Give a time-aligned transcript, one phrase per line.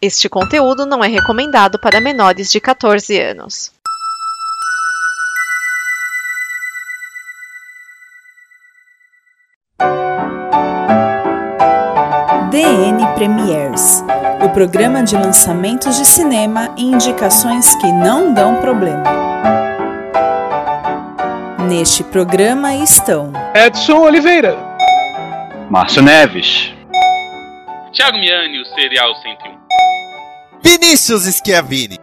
[0.00, 3.72] Este conteúdo não é recomendado para menores de 14 anos.
[12.50, 14.02] DN Premiers
[14.40, 19.02] o programa de lançamentos de cinema e indicações que não dão problema.
[21.68, 24.56] Neste programa estão Edson Oliveira,
[25.68, 26.72] Márcio Neves,
[27.92, 29.67] Thiago Miani, o Serial 101,
[30.70, 31.96] Vinícius Schiavini.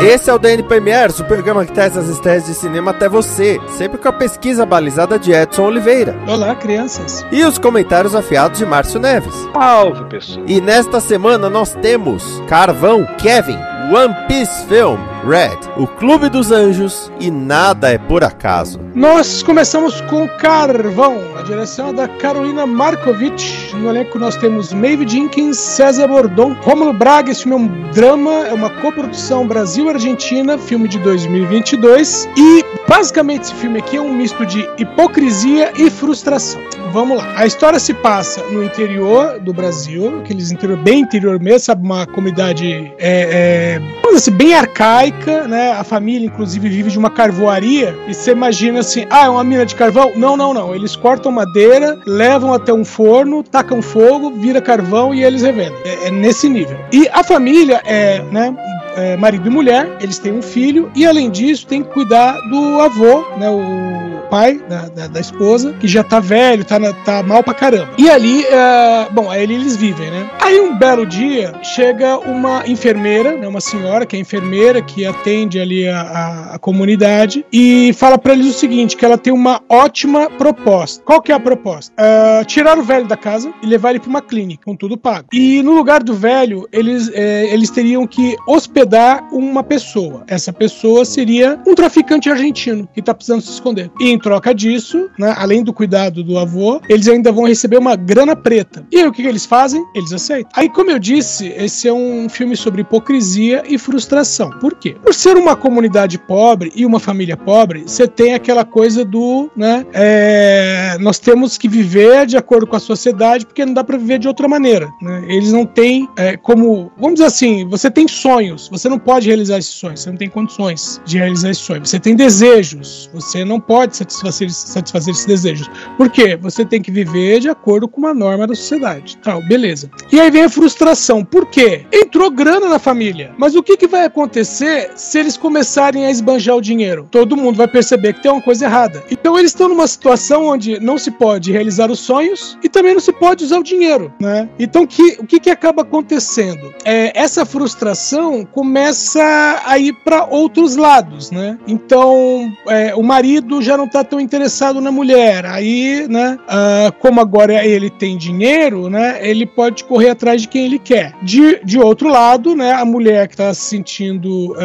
[0.00, 3.60] Esse é o DN Premiers, o programa que traz as estreias de cinema até você,
[3.76, 6.16] sempre com a pesquisa balizada de Edson Oliveira.
[6.28, 7.26] Olá, crianças.
[7.32, 9.34] E os comentários afiados de Márcio Neves.
[9.52, 10.46] Salve, pessoal.
[10.46, 13.58] E nesta semana nós temos Carvão Kevin,
[13.92, 18.80] One Piece Film, Red, O Clube dos Anjos e Nada é por Acaso.
[18.94, 23.74] Nós começamos com Carvão, a direção é da Carolina Markovic.
[23.74, 27.30] No elenco nós temos Maeve Jenkins, César Bordon, Rômulo Braga.
[27.30, 32.28] Esse filme é um drama, é uma coprodução Brasil-Argentina, filme de 2022.
[32.36, 36.60] E basicamente esse filme aqui é um misto de hipocrisia e frustração.
[36.92, 37.34] Vamos lá.
[37.36, 42.06] A história se passa no interior do Brasil, aqueles interior bem interior mesmo, sabe, uma
[42.06, 43.80] comunidade é, é,
[44.16, 45.09] assim, bem arcaica,
[45.48, 45.72] né?
[45.72, 47.96] A família, inclusive, vive de uma carvoaria.
[48.06, 50.12] E você imagina assim, ah, é uma mina de carvão?
[50.16, 50.74] Não, não, não.
[50.74, 55.78] Eles cortam madeira, levam até um forno, tacam fogo, vira carvão e eles revendem.
[55.84, 56.78] É, é nesse nível.
[56.92, 58.54] E a família é, né?
[58.96, 62.80] É, marido e mulher, eles têm um filho e além disso tem que cuidar do
[62.80, 67.42] avô, né, o pai da, da, da esposa, que já tá velho, tá, tá mal
[67.42, 67.90] pra caramba.
[67.96, 70.28] E ali, é, bom, aí eles vivem, né?
[70.40, 75.58] Aí um belo dia chega uma enfermeira, né, uma senhora que é enfermeira que atende
[75.58, 79.60] ali a, a, a comunidade e fala para eles o seguinte, que ela tem uma
[79.68, 81.02] ótima proposta.
[81.04, 81.94] Qual que é a proposta?
[81.94, 85.28] Uh, tirar o velho da casa e levar ele para uma clínica com tudo pago.
[85.32, 90.24] E no lugar do velho, eles, é, eles teriam que hospedar uma pessoa.
[90.26, 93.90] Essa pessoa seria um traficante argentino que tá precisando se esconder.
[94.00, 97.96] E em troca disso, né, além do cuidado do avô, eles ainda vão receber uma
[97.96, 98.86] grana preta.
[98.90, 99.84] E aí o que, que eles fazem?
[99.94, 100.50] Eles aceitam.
[100.54, 104.50] Aí, como eu disse, esse é um filme sobre hipocrisia e frustração.
[104.60, 104.89] Por quê?
[104.94, 109.86] Por ser uma comunidade pobre e uma família pobre, você tem aquela coisa do, né,
[109.92, 114.18] é, nós temos que viver de acordo com a sociedade porque não dá para viver
[114.18, 114.88] de outra maneira.
[115.00, 115.24] Né?
[115.28, 119.58] Eles não têm é, como, vamos dizer assim, você tem sonhos, você não pode realizar
[119.58, 121.90] esses sonhos, você não tem condições de realizar esses sonhos.
[121.90, 125.70] Você tem desejos, você não pode satisfazer, satisfazer esses desejos.
[125.96, 126.36] Por quê?
[126.36, 129.18] Você tem que viver de acordo com uma norma da sociedade.
[129.18, 129.90] Tal, beleza.
[130.12, 131.24] E aí vem a frustração.
[131.24, 131.86] Por quê?
[131.92, 133.32] Entrou grana na família.
[133.38, 137.08] Mas o que, que vai acontecer se eles começarem a esbanjar o dinheiro?
[137.10, 139.02] Todo mundo vai perceber que tem uma coisa errada.
[139.10, 143.00] Então eles estão numa situação onde não se pode realizar os sonhos e também não
[143.00, 144.48] se pode usar o dinheiro, né?
[144.58, 146.72] Então que, o que, que acaba acontecendo?
[146.84, 151.58] É, essa frustração começa a ir para outros lados, né?
[151.66, 155.46] Então, é, o marido já não está tão interessado na mulher.
[155.46, 156.38] Aí, né?
[156.42, 159.18] Uh, como agora ele tem dinheiro, né?
[159.22, 161.14] Ele pode correr atrás de quem ele quer.
[161.22, 162.72] De, de outro lado, né?
[162.72, 164.56] A mulher que está se sentindo uh,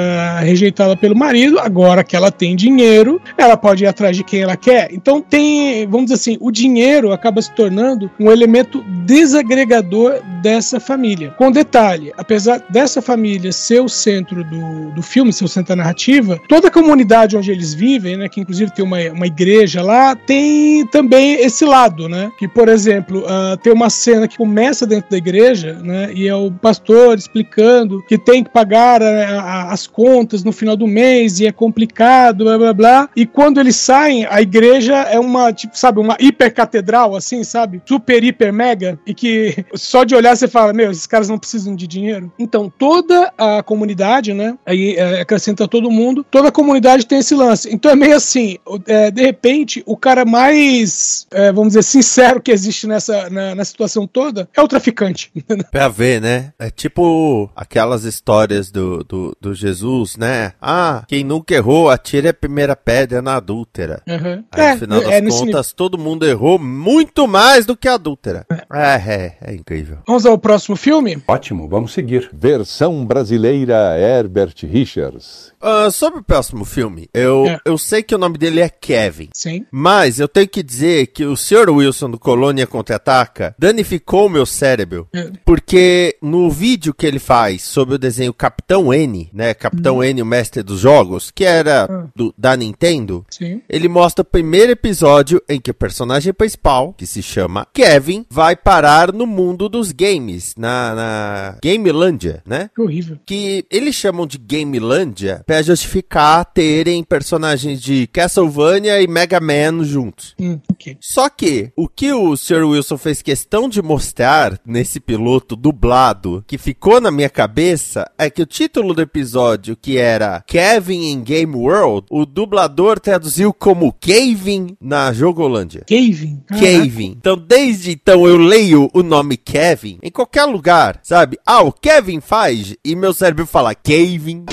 [0.42, 4.56] rejeitada pelo marido, agora que ela tem dinheiro, ela pode ir atrás de quem ela
[4.56, 4.90] quer.
[4.92, 11.32] Então tem, vamos dizer assim, o dinheiro acaba se tornando um elemento desagregador dessa família.
[11.38, 15.84] Com detalhe, apesar dessa família ser o centro do, do filme, ser o centro da
[15.84, 20.16] narrativa, toda a comunidade onde eles vivem, né, que inclusive tem uma, uma igreja lá,
[20.16, 22.32] tem também esse lado, né?
[22.38, 26.12] Que, por exemplo, uh, tem uma cena que começa dentro da igreja, né?
[26.14, 30.75] E é o pastor explicando que tem que pagar a, a, as contas no final
[30.75, 33.09] do mês e é complicado, blá blá blá.
[33.16, 37.81] E quando eles saem, a igreja é uma, tipo, sabe, uma hipercatedral, assim, sabe?
[37.85, 39.00] Super, hiper, mega.
[39.07, 42.31] E que só de olhar você fala, meu, esses caras não precisam de dinheiro.
[42.38, 44.57] Então, toda a comunidade, né?
[44.66, 47.73] Aí é, acrescenta todo mundo, toda a comunidade tem esse lance.
[47.73, 48.57] Então é meio assim,
[48.88, 53.63] é, de repente, o cara mais, é, vamos dizer, sincero que existe nessa na, na,
[53.63, 55.31] situação toda é o traficante.
[55.71, 56.53] Pra ver, né?
[56.59, 59.75] É tipo aquelas histórias do, do, do Jesus,
[60.18, 60.54] né?
[60.62, 64.01] Ah, quem nunca errou, atire a primeira pedra na adúltera.
[64.07, 64.44] Uhum.
[64.51, 67.95] Aí, é, no final das é, contas, todo mundo errou muito mais do que a
[67.95, 68.45] adúltera.
[68.50, 68.56] É.
[68.74, 70.00] é, é, é incrível.
[70.07, 71.22] Vamos ao próximo filme?
[71.27, 72.30] Ótimo, vamos seguir.
[72.33, 75.54] Versão brasileira brasileira Herbert Richards.
[75.65, 77.59] Uh, sobre o próximo filme, eu, é.
[77.65, 79.29] eu sei que o nome dele é Kevin.
[79.33, 79.65] Sim.
[79.71, 81.71] Mas eu tenho que dizer que o Sr.
[81.71, 85.07] Wilson do Colônia Contra-Ataca danificou o meu cérebro.
[85.12, 85.31] É.
[85.44, 89.56] Porque no vídeo que ele faz sobre o desenho Capitão N, né?
[89.56, 90.03] Capitão hum.
[90.03, 92.07] N, o mestre dos jogos, que era ah.
[92.15, 93.59] do, da Nintendo, Sim.
[93.67, 98.56] ele mostra o primeiro episódio em que o personagem principal, que se chama Kevin, vai
[98.56, 102.69] parar no mundo dos games, na, na Gamelândia, né?
[102.75, 103.17] Que horrível.
[103.25, 110.36] Que eles chamam de Gamelândia para justificar terem personagens de Castlevania e Mega Man juntos.
[110.38, 110.98] Hum, okay.
[111.00, 112.66] Só que o que o Sr.
[112.66, 118.42] Wilson fez questão de mostrar nesse piloto dublado, que ficou na minha cabeça, é que
[118.42, 124.75] o título do episódio, que era Kevin in Game World, o dublador traduziu como Kevin
[124.81, 125.84] na Jogolândia.
[125.88, 126.44] Kevin?
[126.60, 127.16] Kevin.
[127.18, 131.40] Então, desde então, eu leio o nome Kevin em qualquer lugar, sabe?
[131.46, 134.44] Ah, o Kevin faz, e meu cérebro fala Kevin.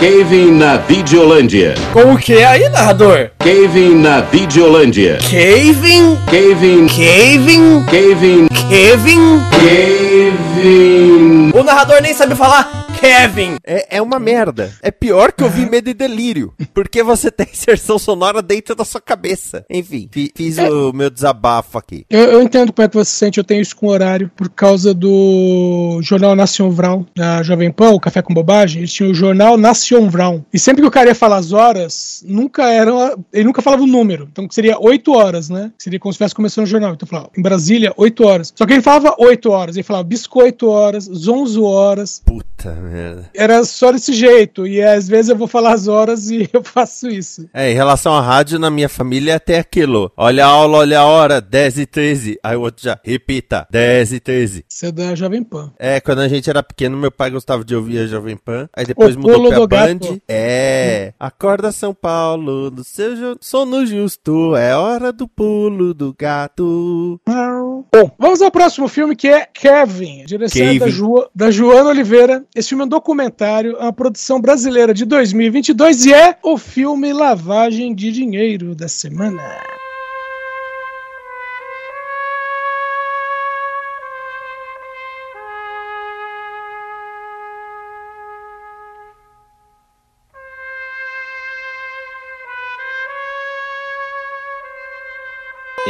[0.00, 1.74] Kevin na Videolândia.
[1.92, 3.30] Como que é aí, narrador?
[3.40, 5.18] Kevin na Videolândia.
[5.28, 6.16] Kevin?
[6.30, 6.86] Kevin.
[6.86, 7.84] Kevin?
[7.86, 8.48] Kevin.
[8.68, 9.40] Kevin?
[9.60, 11.50] Kevin.
[11.52, 12.87] O narrador nem sabe falar.
[12.98, 13.58] Kevin.
[13.64, 14.72] É, é uma merda.
[14.82, 16.52] É pior que ouvir Medo e Delírio.
[16.74, 19.64] Porque você tem inserção sonora dentro da sua cabeça.
[19.70, 20.68] Enfim, fiz é.
[20.68, 22.04] o meu desabafo aqui.
[22.10, 23.38] Eu, eu, entendo como é que você se sente.
[23.38, 24.30] Eu tenho isso com horário.
[24.34, 28.80] Por causa do Jornal Nacional da Jovem Pan, o Café com Bobagem.
[28.80, 30.44] Eles tinham o Jornal Nacional.
[30.52, 33.16] E sempre que o cara ia falar as horas, nunca era.
[33.32, 34.28] Ele nunca falava o número.
[34.30, 35.70] Então seria 8 horas, né?
[35.78, 36.94] Seria como se estivesse começando o jornal.
[36.94, 38.52] Então falava, em Brasília, 8 horas.
[38.56, 39.76] Só que ele falava 8 horas.
[39.76, 42.20] Ele falava biscoito horas, zonzo horas.
[42.24, 43.30] Puta merda.
[43.34, 44.66] Era só desse jeito.
[44.66, 47.48] E às vezes eu vou falar as horas e eu faço isso.
[47.52, 50.10] É, em relação à rádio, na minha família é até aquilo.
[50.16, 52.38] Olha a aula, olha a hora, 10 e 13.
[52.42, 54.64] Aí o outro já, repita, 10 e 13.
[54.68, 55.72] Isso é da Jovem Pan.
[55.78, 58.68] É, quando a gente era pequeno, meu pai gostava de ouvir a Jovem Pan.
[58.74, 59.98] Aí depois o mudou pra Band.
[59.98, 60.22] Gato.
[60.28, 61.12] É.
[61.18, 67.20] Acorda São Paulo, do seu sono justo, é hora do pulo do gato.
[67.26, 72.44] Bom, vamos ao próximo filme que é Kevin, direção da, Ju, da Joana Oliveira.
[72.54, 78.10] Esse filme um documentário, uma produção brasileira de 2022 e é o filme Lavagem de
[78.10, 79.42] Dinheiro da semana.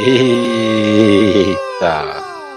[0.01, 1.39] Eita!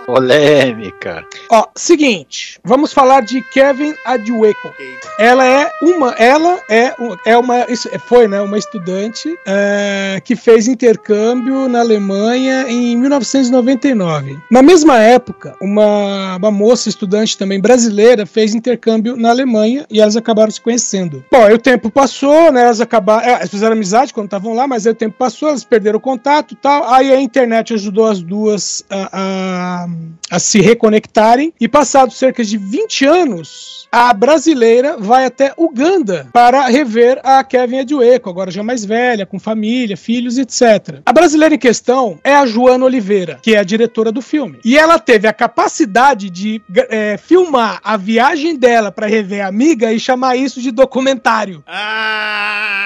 [0.06, 1.24] Polêmica.
[1.50, 4.70] Ó, seguinte, vamos falar de Kevin Adweco.
[5.18, 6.94] Ela é uma, ela é,
[7.26, 7.66] é uma,
[8.06, 14.38] foi, né, uma estudante é, que fez intercâmbio na Alemanha em 1999.
[14.50, 20.16] Na mesma época, uma, uma moça estudante também brasileira fez intercâmbio na Alemanha e elas
[20.16, 21.24] acabaram se conhecendo.
[21.30, 24.66] Bom, aí o tempo passou, né, elas acabaram, é, elas fizeram amizade quando estavam lá,
[24.66, 26.88] mas aí o tempo passou, elas perderam o contato, tal.
[26.88, 29.88] Aí a internet ajudou as duas a, a
[30.30, 36.66] a se reconectarem e passados cerca de 20 anos, a brasileira vai até Uganda para
[36.66, 41.00] rever a Kevin Edweco, agora já mais velha, com família, filhos, etc.
[41.04, 44.58] A brasileira em questão é a Joana Oliveira, que é a diretora do filme.
[44.64, 49.92] E ela teve a capacidade de é, filmar a viagem dela para rever a amiga
[49.92, 51.62] e chamar isso de documentário.
[51.66, 52.81] Ah!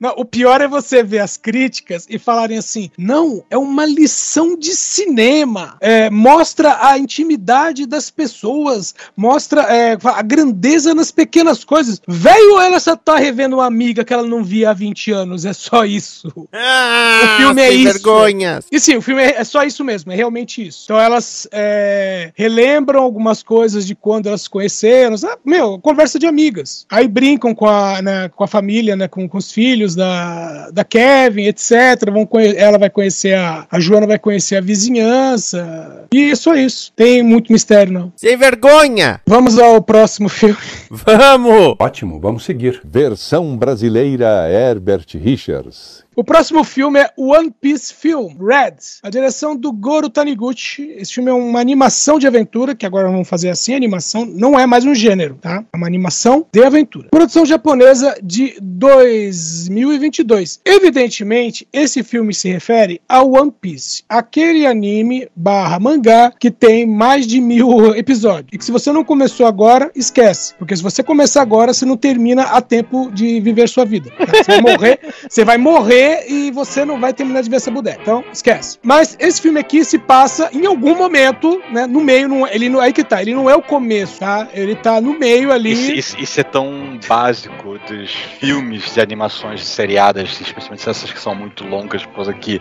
[0.00, 4.56] Não, o pior é você ver as críticas e falarem assim: não, é uma lição
[4.56, 5.76] de cinema.
[5.78, 12.00] É, mostra a intimidade das pessoas, mostra é, a grandeza nas pequenas coisas.
[12.08, 15.44] Velho, ela só tá revendo uma amiga que ela não via há 20 anos.
[15.44, 16.32] É só isso.
[16.50, 17.92] Ah, o filme é isso.
[17.92, 18.66] Vergonhas.
[18.72, 20.84] E sim, o filme é, é, só isso mesmo, é realmente isso.
[20.84, 25.18] Então elas é, relembram algumas coisas de quando elas se conheceram.
[25.18, 25.42] Sabe?
[25.44, 26.86] Meu, conversa de amigas.
[26.90, 30.70] Aí brincam com a, né, com a família, né, com, com os filhos filhos da,
[30.70, 32.10] da Kevin, etc.
[32.12, 33.66] Vão ela vai conhecer a.
[33.70, 36.06] A Joana vai conhecer a vizinhança.
[36.12, 36.92] E é só isso.
[36.94, 38.12] Tem muito mistério, não.
[38.16, 39.20] Sem vergonha!
[39.26, 40.56] Vamos ao próximo filme.
[40.90, 41.76] Vamos!
[41.78, 42.80] Ótimo, vamos seguir.
[42.84, 46.04] Versão brasileira Herbert Richards.
[46.16, 48.74] O próximo filme é One Piece Film, Red.
[49.00, 50.92] A direção do Goro Taniguchi.
[50.96, 54.26] Esse filme é uma animação de aventura, que agora vamos fazer assim, animação.
[54.26, 55.64] Não é mais um gênero, tá?
[55.72, 57.08] É uma animação de aventura.
[57.10, 60.60] Produção japonesa de 2022.
[60.64, 64.02] Evidentemente, esse filme se refere a One Piece.
[64.08, 68.50] Aquele anime barra mangá que tem mais de mil episódios.
[68.52, 70.54] E que se você não começou agora, esquece.
[70.58, 74.10] Porque se você começar agora, você não termina a tempo de viver sua vida.
[74.10, 74.26] Tá?
[74.26, 75.00] Você vai morrer,
[75.30, 78.00] você vai morrer ler e você não vai terminar de ver essa boneca.
[78.00, 78.78] Então, esquece.
[78.82, 81.86] Mas esse filme aqui se passa em algum momento, né?
[81.86, 84.48] No meio, não, ele não, aí que tá, ele não é o começo, tá?
[84.52, 85.72] Ele tá no meio ali.
[85.72, 91.34] Isso, isso, isso é tão básico dos filmes de animações seriadas, especialmente essas que são
[91.34, 92.60] muito longas, coisa que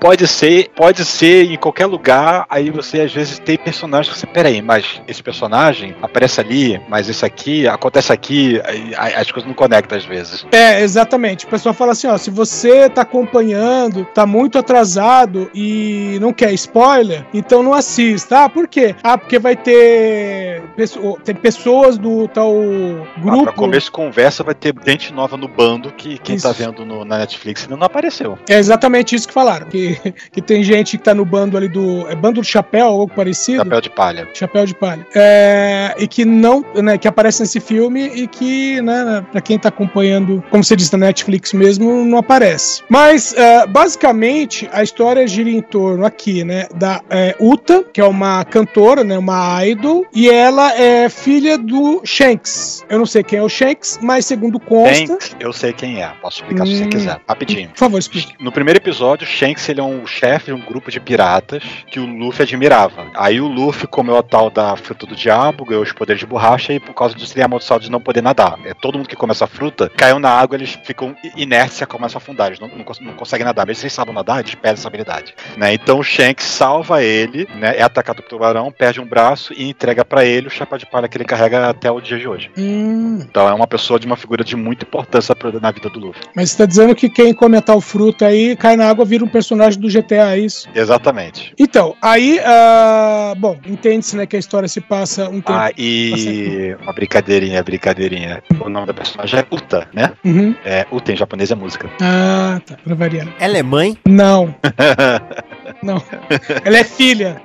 [0.00, 4.26] pode ser, pode ser em qualquer lugar, aí você às vezes tem personagens que você,
[4.26, 8.60] peraí, mas esse personagem aparece ali, mas esse aqui, acontece aqui,
[9.16, 10.46] as coisas não conectam às vezes.
[10.52, 11.46] É, exatamente.
[11.46, 16.52] O pessoal fala assim, ó, se você tá acompanhando, tá muito atrasado e não quer
[16.54, 18.44] spoiler, então não assista.
[18.44, 18.94] Ah, por quê?
[19.02, 20.62] Ah, porque vai ter,
[21.24, 22.52] ter pessoas do tal
[23.18, 23.40] grupo.
[23.40, 26.48] Ah, pra começo de conversa vai ter gente nova no bando que quem tá isso.
[26.48, 28.38] tá vendo no, na Netflix ainda não apareceu.
[28.48, 29.66] É exatamente isso que falaram.
[29.66, 29.98] Que,
[30.32, 32.06] que tem gente que tá no bando ali do.
[32.08, 33.58] É bando do chapéu, algo parecido.
[33.58, 34.28] Chapéu de palha.
[34.34, 35.06] Chapéu de palha.
[35.14, 39.68] É, e que não, né, que aparece nesse filme e que, né, pra quem tá
[39.68, 42.63] acompanhando, como você disse, na Netflix mesmo, não aparece.
[42.88, 48.04] Mas, uh, basicamente, a história gira em torno aqui, né, da é, Uta, que é
[48.04, 52.84] uma cantora, né, uma idol, e ela é filha do Shanks.
[52.88, 54.94] Eu não sei quem é o Shanks, mas segundo consta...
[54.94, 56.08] Shanks, eu sei quem é.
[56.20, 57.20] Posso explicar hum, se você hum, quiser.
[57.28, 57.68] Rapidinho.
[57.70, 58.34] Por favor, explique.
[58.40, 62.06] No primeiro episódio, Shanks ele é um chefe de um grupo de piratas que o
[62.06, 63.06] Luffy admirava.
[63.14, 66.72] Aí o Luffy comeu a tal da fruta do diabo, ganhou os poderes de borracha
[66.72, 68.58] e por causa disso ele é amaldiçoado de não poder nadar.
[68.64, 71.46] É, todo mundo que come essa fruta caiu na água, eles ficam e
[71.86, 72.53] começam a afundar.
[72.58, 73.66] Não, não, não conseguem nadar.
[73.66, 75.34] Mesmo se eles sabem nadar, eles perdem essa habilidade.
[75.56, 75.74] Né?
[75.74, 77.76] Então o Shanks salva ele, né?
[77.76, 81.08] é atacado pelo tubarão, perde um braço e entrega para ele o chapéu de palha
[81.08, 82.50] que ele carrega até o dia de hoje.
[82.56, 83.20] Hum.
[83.22, 86.22] Então é uma pessoa de uma figura de muita importância na vida do Luffy.
[86.34, 89.24] Mas você tá dizendo que quem come a tal fruta aí cai na água vira
[89.24, 90.68] um personagem do GTA, é isso?
[90.74, 91.54] Exatamente.
[91.58, 95.52] Então, aí, uh, bom, entende-se né, que a história se passa um tempo.
[95.52, 98.42] Ah, e uma brincadeirinha, brincadeirinha.
[98.60, 100.12] O nome da personagem é Uta, né?
[100.24, 100.54] Uhum.
[100.64, 101.88] É, Uta em japonês é música.
[102.00, 103.28] Ah, tá, pra variar.
[103.38, 103.96] Ela é mãe?
[104.06, 104.54] Não.
[105.82, 106.02] não.
[106.64, 107.40] Ela é filha.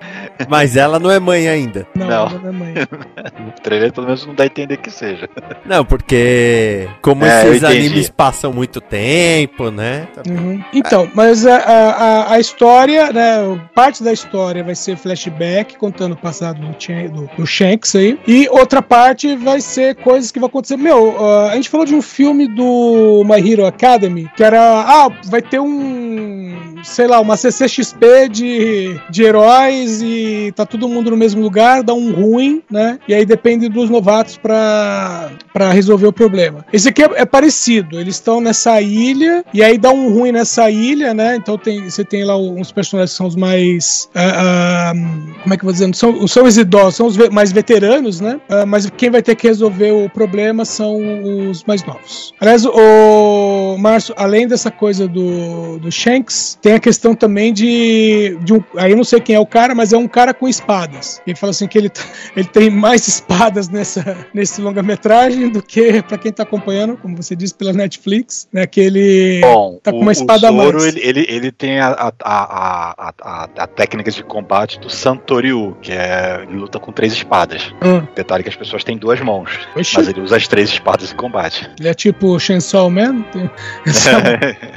[0.47, 1.85] Mas ela não é mãe ainda.
[1.95, 2.27] Não, não.
[2.27, 2.73] ela não é mãe.
[3.47, 5.29] o trailer pelo menos não dá a entender que seja.
[5.65, 10.07] Não, porque como é, esses animes passam muito tempo, né?
[10.27, 10.63] Uhum.
[10.73, 13.59] Então, mas a, a, a, história, né?
[13.75, 18.19] Parte da história vai ser flashback, contando o passado do, do, do Shanks aí.
[18.27, 20.77] E outra parte vai ser coisas que vão acontecer.
[20.77, 24.59] Meu, uh, a gente falou de um filme do My Hero Academy, que era.
[24.59, 26.79] Ah, vai ter um.
[26.83, 31.93] Sei lá, uma CCXP de, de heróis e tá todo mundo no mesmo lugar, dá
[31.93, 32.99] um ruim, né?
[33.07, 36.65] E aí depende dos novatos para resolver o problema.
[36.71, 40.69] Esse aqui é, é parecido, eles estão nessa ilha e aí dá um ruim nessa
[40.69, 41.35] ilha, né?
[41.35, 44.09] Então tem, você tem lá uns personagens que são os mais.
[44.15, 45.95] Uh, uh, como é que eu vou dizendo?
[45.95, 48.39] São, são os idosos, são os mais veteranos, né?
[48.49, 50.97] Uh, mas quem vai ter que resolver o problema são
[51.49, 52.33] os mais novos.
[52.39, 57.63] Aliás, o Márcio, além dessa coisa do, do Shanks, tem a questão também de,
[58.41, 58.63] de um.
[58.77, 61.21] Aí eu não sei quem é o cara, mas é um cara com espadas.
[61.25, 61.91] Ele fala assim que ele,
[62.35, 67.35] ele tem mais espadas nessa, nesse longa-metragem do que, para quem tá acompanhando, como você
[67.35, 68.65] disse, pela Netflix, né?
[68.65, 70.95] Que ele Bom, tá com uma espada o Zoro, mais.
[70.95, 75.91] Ele, ele, ele tem a, a, a, a, a técnica de combate do Santoryu, que
[75.91, 77.73] é ele luta com três espadas.
[77.83, 78.05] Hum.
[78.15, 79.95] Detalhe que as pessoas têm duas mãos, Oxi.
[79.95, 81.69] mas ele usa as três espadas em combate.
[81.79, 83.21] Ele é tipo Chainsaw Man?
[83.31, 83.49] Tem
[83.85, 84.09] essa,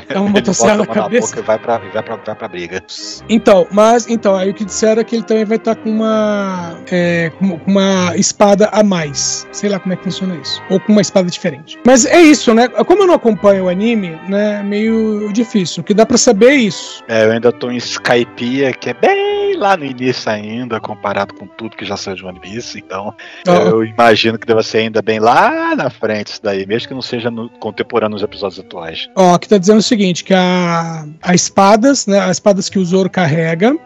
[0.08, 1.38] é uma motosserra na cabeça.
[1.38, 2.82] e vai pra, vai, pra, vai pra briga.
[3.28, 5.90] Então, mas então, aí o que disseram é que ele também vai estar tá com
[5.90, 9.46] uma é, com uma espada a mais.
[9.52, 10.62] Sei lá como é que funciona isso.
[10.70, 11.78] Ou com uma espada diferente.
[11.84, 12.68] Mas é isso, né?
[12.68, 14.62] Como eu não acompanho o anime, né?
[14.62, 15.82] Meio difícil.
[15.82, 17.02] O que dá para saber é isso.
[17.08, 21.46] É, eu ainda tô em Skypiea, que é bem lá no início ainda, comparado com
[21.46, 22.78] tudo que já saiu de One Piece.
[22.78, 23.14] Então,
[23.46, 23.50] oh.
[23.50, 27.02] eu imagino que deva ser ainda bem lá na frente isso daí, mesmo que não
[27.02, 29.08] seja no, contemporâneo nos episódios atuais.
[29.16, 32.18] Ó, oh, aqui tá dizendo o seguinte, que a, a espadas, né?
[32.20, 33.78] As espadas que o Zoro carrega, uh,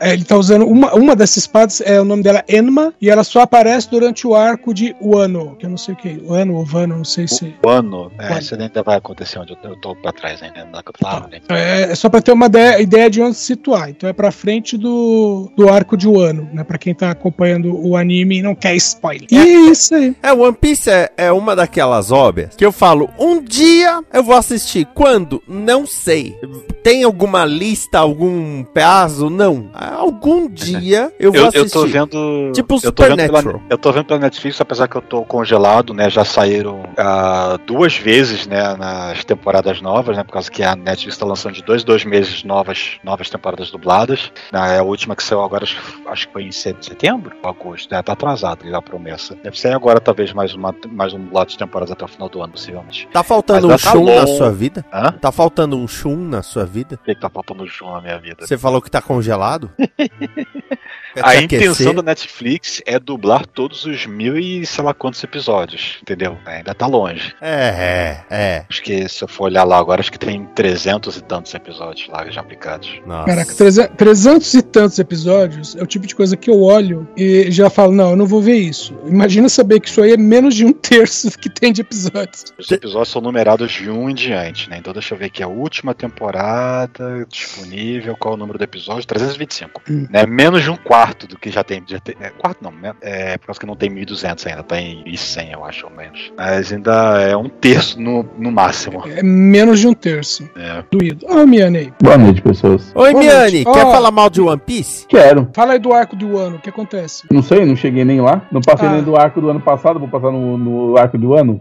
[0.00, 3.40] ele tá usando uma, uma dessas espadas, é o nome dela Enma, e ela só
[3.40, 6.96] aparece durante o arco de Wano, que eu não sei o que, Wano ou Vano,
[6.96, 7.54] não sei se.
[7.64, 11.28] Wano, é, isso ainda vai acontecer onde eu, tô pra trás ainda, não tá.
[11.50, 14.30] é, é só pra ter uma ideia, ideia de onde se situar, então é pra
[14.30, 14.45] frente
[14.78, 18.74] do, do arco de Wano, né, pra quem tá acompanhando o anime e não quer
[18.76, 19.26] spoiler.
[19.30, 20.14] E é isso aí.
[20.22, 24.36] É, One Piece é, é uma daquelas obras que eu falo, um dia eu vou
[24.36, 25.42] assistir, quando?
[25.46, 26.36] Não sei.
[26.82, 29.28] Tem alguma lista, algum pedaço?
[29.28, 29.70] Não.
[29.74, 31.66] Algum dia eu vou eu, assistir.
[31.66, 32.52] Eu tô vendo.
[32.52, 35.92] Tipo eu tô vendo pela, eu tô vendo pela Netflix, apesar que eu tô congelado,
[35.92, 36.08] né?
[36.08, 38.76] Já saíram uh, duas vezes, né?
[38.76, 40.24] Nas temporadas novas, né?
[40.24, 44.30] Por causa que a Netflix tá lançando de dois, dois meses novas, novas temporadas dubladas.
[44.52, 48.02] Né, a última que saiu agora, acho, que foi em setembro, agosto, né?
[48.02, 49.34] Tá atrasado a promessa.
[49.42, 52.42] Deve sair agora, talvez, mais, uma, mais um lote de temporadas até o final do
[52.42, 53.08] ano, possivelmente.
[53.12, 54.84] Tá faltando um tá na sua vida?
[54.92, 55.12] Hã?
[55.12, 56.96] Tá faltando um chum na sua vida?
[56.96, 58.46] O que, que tá faltando um chum na minha vida?
[58.46, 59.70] Você falou que tá congelado?
[61.22, 66.38] a intenção da Netflix é dublar todos os mil e sei lá quantos episódios, entendeu?
[66.44, 67.34] Ainda tá longe.
[67.40, 68.64] É, é, é.
[68.68, 72.08] Acho que se eu for olhar lá agora, acho que tem 300 e tantos episódios
[72.08, 73.00] lá já aplicados.
[73.06, 73.26] Nossa.
[73.26, 77.70] Caraca, 300 e tantos episódios é o tipo de coisa que eu olho e já
[77.70, 78.92] falo, não, eu não vou ver isso.
[79.06, 82.52] Imagina saber que isso aí é menos de um terço que tem de episódios.
[82.58, 84.78] Os episódios são numerados de um em diante, né?
[84.78, 89.06] Então deixa eu ver aqui a última temporada disponível, qual é o número do episódio?
[89.06, 89.82] 325.
[89.88, 90.08] Hum.
[90.10, 90.26] Né?
[90.26, 91.82] Menos de um quarto do que já tem.
[91.86, 92.94] Já tem é, quarto não, né?
[93.00, 96.32] É, por causa que não tem 1200 ainda, tá em 1100, eu acho, ou menos.
[96.36, 99.04] Mas ainda é um terço no, no máximo.
[99.06, 100.48] É menos de um terço.
[100.56, 100.82] É.
[100.90, 101.26] Doído.
[101.28, 101.92] Ó, oh, Miane.
[102.02, 102.90] Boa noite, pessoas.
[102.94, 103.92] Oi, Boa Miane, quer oh.
[103.92, 105.06] falar mal de One Piece?
[105.06, 105.50] Quero.
[105.52, 107.24] Fala aí do arco do ano, o que acontece?
[107.30, 108.40] Não sei, não cheguei nem lá.
[108.50, 108.92] Não passei ah.
[108.92, 111.60] nem do arco do ano passado, vou passar no, no arco do ano.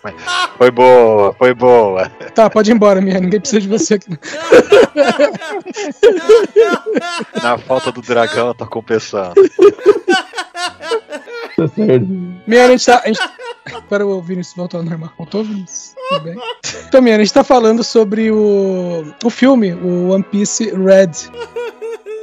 [0.00, 0.14] foi,
[0.56, 2.08] foi boa, foi boa.
[2.34, 4.08] Tá, pode ir embora, Miane, ninguém precisa de você aqui.
[7.42, 9.34] Na falta do dragão, tá compensando.
[11.58, 12.06] Tá certo.
[12.46, 13.02] Minha, a gente tá.
[13.04, 13.20] A gente...
[13.88, 15.12] Para o Vinícius voltar ao normal.
[15.18, 15.94] Voltou, Vinícius?
[16.08, 16.36] Tudo bem.
[16.86, 21.10] Então, minha, a gente tá falando sobre o, o filme, o One Piece Red.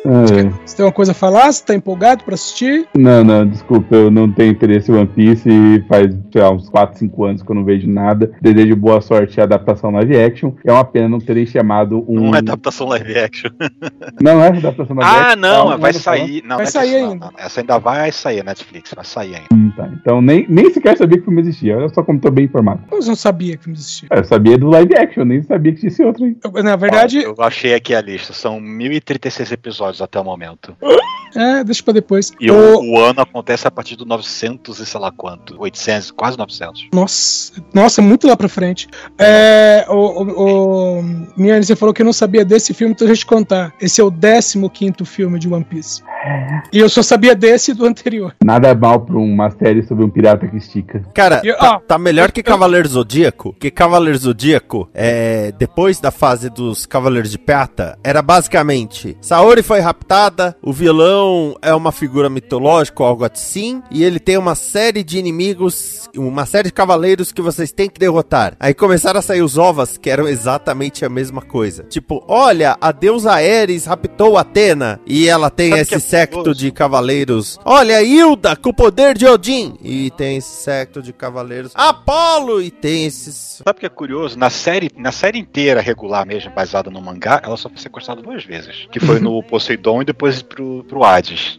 [0.05, 0.49] É.
[0.65, 1.51] Você tem uma coisa a falar?
[1.51, 2.87] Você tá empolgado pra assistir?
[2.95, 6.69] Não, não, desculpa, eu não tenho interesse em One Piece e faz, sei lá, uns
[6.69, 8.31] 4, 5 anos que eu não vejo nada.
[8.41, 10.51] Desejo boa sorte a adaptação live action.
[10.63, 12.25] É uma pena não terem chamado um.
[12.25, 13.49] Não é adaptação live action.
[14.21, 15.31] Não é adaptação live ah, action.
[15.31, 16.43] Ah, não, não vai sair.
[16.45, 17.25] Não, vai sair ainda.
[17.25, 19.47] Não, essa ainda vai sair, Netflix, vai sair ainda.
[19.53, 19.89] Hum, tá.
[19.99, 21.77] Então nem, nem sequer sabia que o filme existia.
[21.77, 22.81] Olha só como tô bem informado.
[22.91, 24.09] Eu não sabia que o filme existia.
[24.11, 26.37] É, eu sabia do live action, nem sabia que existia outro aí.
[26.43, 27.23] Eu, na verdade.
[27.23, 28.33] eu achei aqui a lista.
[28.33, 30.75] São 1036 episódios até o momento.
[31.35, 32.31] É, deixa pra depois.
[32.39, 35.55] E o, o, ano acontece a partir do 900 e sei lá quanto.
[35.59, 36.89] 800, quase 900.
[36.93, 38.87] Nossa, nossa, muito lá pra frente.
[39.17, 41.03] É, o, o, o
[41.37, 43.73] Miane, você falou que não sabia desse filme, então deixa eu te contar.
[43.81, 46.01] Esse é o 15 filme de One Piece.
[46.25, 46.61] É.
[46.73, 48.35] E eu só sabia desse do anterior.
[48.43, 51.03] Nada mal pra uma série sobre um pirata que estica.
[51.13, 56.49] Cara, eu, tá, tá, melhor que Cavaleiro Zodíaco, que Cavaleiro Zodíaco, é, depois da fase
[56.49, 61.24] dos Cavaleiros de Prata, era basicamente Saori foi raptada, o vilão
[61.61, 66.69] é uma figura mitológica algo assim, e ele tem uma série de inimigos, uma série
[66.69, 68.55] de cavaleiros que vocês têm que derrotar.
[68.59, 71.83] Aí começaram a sair os ovas, que eram exatamente a mesma coisa.
[71.83, 76.71] Tipo, olha, a deusa Ares raptou Atena, e ela tem Sabe esse é secto de
[76.71, 77.59] cavaleiros.
[77.63, 81.71] Olha, Hilda, com o poder de Odin, e tem esse secto de cavaleiros.
[81.75, 83.61] Apolo, e tem esses...
[83.63, 84.37] Sabe o que é curioso?
[84.37, 88.43] Na série, na série inteira regular mesmo, baseada no mangá, ela só foi sequestrada duas
[88.43, 88.87] vezes.
[88.91, 91.03] Que foi no Poseidon e depois pro, pro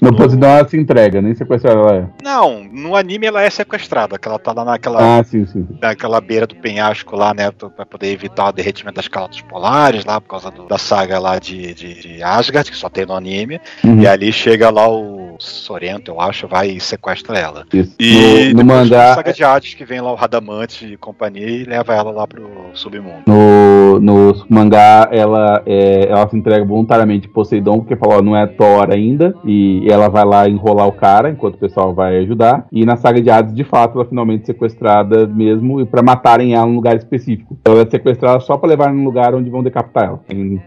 [0.01, 2.07] No, no Poseidon ela se entrega, nem sequestrada ela é.
[2.23, 5.19] Não, no anime ela é sequestrada, que ela tá lá naquela.
[5.19, 5.67] Ah, sim, sim.
[5.81, 7.51] Naquela beira do penhasco lá, né?
[7.51, 11.39] Pra poder evitar o derretimento das calotas polares lá, por causa do, da saga lá
[11.39, 13.61] de, de, de, Asgard, que só tem no anime.
[13.85, 14.01] Uhum.
[14.01, 17.67] E ali chega lá o Sorento, eu acho, vai e sequestra ela.
[17.73, 17.95] Isso.
[17.99, 19.15] E no, no mangá.
[19.15, 22.71] saga de Hades que vem lá o Radamante e companhia e leva ela lá pro
[22.75, 23.23] submundo.
[23.27, 28.91] No, no mangá, ela, é, ela se entrega voluntariamente Poseidon, porque falou, não é Thor
[28.91, 32.67] ainda, e ela vai lá enrolar o cara, enquanto o pessoal vai ajudar.
[32.71, 36.55] E na saga de Hades, de fato, ela é finalmente sequestrada mesmo, e para matarem
[36.55, 37.57] ela num lugar específico.
[37.65, 40.21] Ela é sequestrada só para levar num lugar onde vão decapitar ela.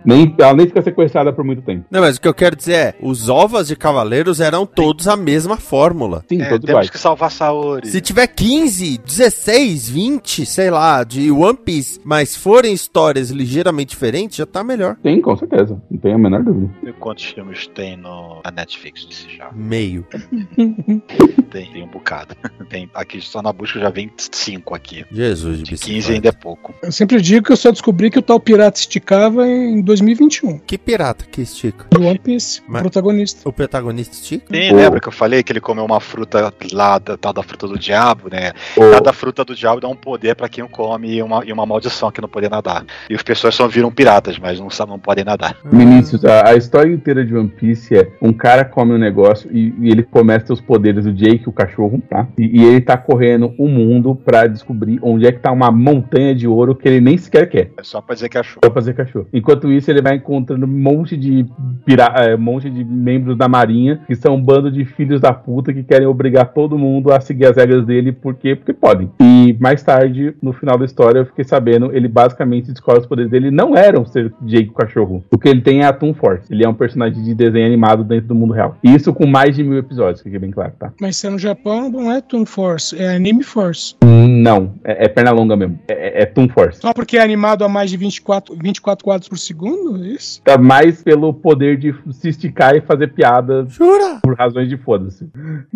[0.06, 1.86] Nem, ela nem fica sequestrada por muito tempo.
[1.90, 5.18] Não, mas o que eu quero dizer é, os ovos de cavaleiros eram todos a
[5.18, 6.24] mesma fórmula.
[6.30, 6.90] Sim, é, todos temos iguais.
[6.90, 7.88] que salvar Saori.
[7.88, 14.38] Se tiver 15, 16, 20, sei lá, de One Piece, mas forem histórias ligeiramente diferentes,
[14.38, 14.98] já tá melhor.
[15.04, 15.82] Sim, com certeza.
[15.90, 16.72] Não tenho a menor dúvida.
[16.84, 19.52] E quantos filmes tem no, na Netflix desse já?
[19.54, 20.06] Meio.
[21.52, 22.36] tem, tem um bocado.
[22.70, 25.04] Tem, aqui só na busca já vem cinco aqui.
[25.12, 26.76] Jesus, de 15 ainda é pouco.
[26.84, 30.60] Eu sempre digo que eu só descobri que o tal pirata esticava em 2021.
[30.60, 31.88] Que pirata que estica?
[31.98, 33.50] O One Piece, Mas o protagonista.
[33.50, 34.46] O protagonista estica?
[34.54, 37.68] Sim, lembra que eu falei que ele comeu uma fruta lá, da tal da fruta
[37.68, 38.54] do diabo, né?
[38.76, 42.12] Cada fruta do diabo dá um poder para quem come e uma, e uma maldição
[42.12, 42.86] que não poder nadar.
[43.10, 45.58] E as pessoas só viram piratas, mas não, não podem nadar.
[45.66, 49.74] Vinícius, a, a, história inteira de One Piece é um cara come um negócio e,
[49.80, 52.28] e ele começa a ter os poderes do Jake, o cachorro, tá?
[52.38, 56.34] E, e, ele tá correndo o mundo pra descobrir onde é que tá uma montanha
[56.34, 57.72] de ouro que ele nem sequer quer.
[57.78, 58.62] É só pra dizer cachorro.
[58.64, 59.28] Só pra dizer cachorro.
[59.34, 61.46] Enquanto isso, ele vai encontrando um monte de
[61.86, 65.34] pira é, um monte de membros da marinha que são um bando de filhos da
[65.34, 69.10] puta que querem obrigar todo mundo a seguir as regras dele porque, porque podem.
[69.20, 73.32] E mais tarde, no final da história, eu fiquei sabendo, ele basicamente descobre os poderes
[73.32, 75.24] dele não eram ser Jake o cachorro.
[75.32, 76.52] O que ele tem é a Toon Force.
[76.52, 78.78] Ele é um personagem de desenho animado dentro do mundo real.
[78.84, 80.92] Isso com mais de mil episódios, fica bem claro, tá?
[81.00, 83.96] Mas se é no Japão, não é Toon Force, é Anime Force.
[84.04, 85.80] Não, é, é perna longa mesmo.
[85.88, 86.80] É, é, é Toon Force.
[86.82, 90.04] Só porque é animado a mais de 24, 24 quadros por segundo?
[90.04, 90.42] É isso?
[90.44, 93.66] Tá mais pelo poder de se esticar e fazer piada.
[93.68, 94.20] Jura?
[94.22, 95.30] Por razões de foda-se.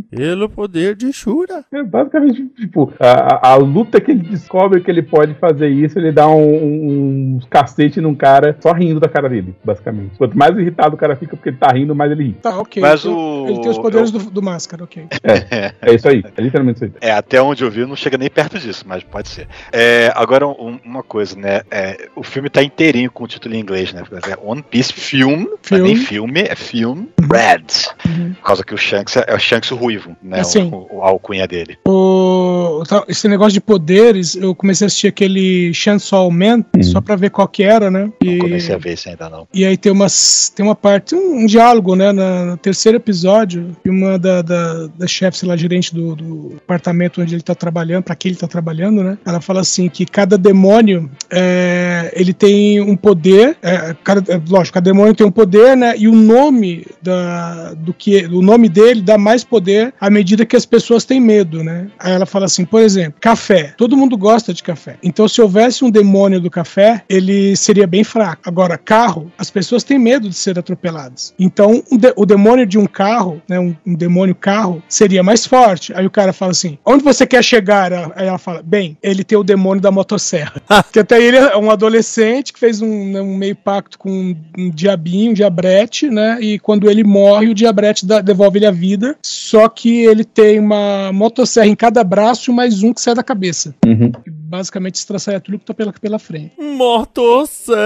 [0.10, 1.64] Pelo poder de Shura.
[1.72, 6.12] É basicamente, tipo, a, a, luta que ele descobre que ele pode fazer isso, ele
[6.12, 10.18] dá um, um, um cacete num cara só rindo da cara dele, basicamente.
[10.18, 12.34] Quanto mais irritado o cara fica porque ele tá rindo, mais ele ri.
[12.42, 12.82] Tá, ok.
[12.82, 13.46] Mas o...
[13.48, 14.20] Ele tem os poderes eu...
[14.20, 15.08] do, do máscara, ok.
[15.24, 16.24] É, é isso aí.
[16.38, 16.92] É literalmente isso aí.
[17.10, 19.48] É, até onde eu vi, não chega nem perto disso, mas pode ser.
[19.72, 21.62] É, agora, um, uma coisa, né?
[21.72, 24.04] É, o filme tá inteirinho com o título em inglês, né?
[24.28, 25.72] É One Piece Film, Film.
[25.72, 27.66] Não é nem filme, é Film Red.
[28.06, 28.34] Uhum.
[28.34, 30.40] Por causa que o Shanks é, é o Shanks o ruivo, né?
[30.40, 31.78] Assim, o, o, a alcunha dele.
[31.88, 36.84] O, esse negócio de poderes, eu comecei a assistir aquele Chainsaw Man, uhum.
[36.84, 38.12] só pra ver qual que era, né?
[38.22, 39.48] E, não comecei a ver isso ainda não.
[39.54, 42.12] E aí tem, umas, tem uma parte, um, um diálogo, né?
[42.12, 47.22] Na, no terceiro episódio, uma da, da, da chefe, sei lá, gerente do, do apartamento
[47.22, 49.18] onde ele tá trabalhando, pra que ele tá trabalhando, né?
[49.26, 54.74] Ela fala assim que cada demônio é, ele tem um poder, é, cada, é, lógico,
[54.74, 55.96] cada demônio tem um poder, né?
[55.98, 60.56] E o nome da, do que o nome dele dá mais poder à medida que
[60.56, 61.88] as pessoas têm medo, né?
[62.00, 63.74] Aí ela fala assim, por exemplo, café.
[63.78, 64.98] Todo mundo gosta de café.
[65.04, 68.42] Então, se houvesse um demônio do café, ele seria bem fraco.
[68.46, 71.34] Agora, carro, as pessoas têm medo de ser atropeladas.
[71.40, 71.84] Então,
[72.16, 73.60] o demônio de um carro, né?
[73.60, 75.94] Um, um demônio carro, seria mais forte.
[75.96, 77.94] Aí o cara fala assim: onde você quer chegar?
[78.16, 80.62] Aí ela fala: bem, ele tem o demônio da motosserra.
[80.92, 84.36] que até ele é um adolescente que fez um, né, um meio pacto com um,
[84.58, 86.38] um diabinho, um diabrete, né?
[86.42, 89.16] E quando ele morre, o diabrete dá, devolve ele a vida.
[89.22, 93.24] Só que ele tem uma motosserra em cada braço e mais um que sai da
[93.24, 93.76] cabeça.
[93.86, 94.12] Uhum.
[94.54, 96.54] Basicamente estraçalha tudo que tá pela, pela frente.
[96.62, 97.80] Motosserra.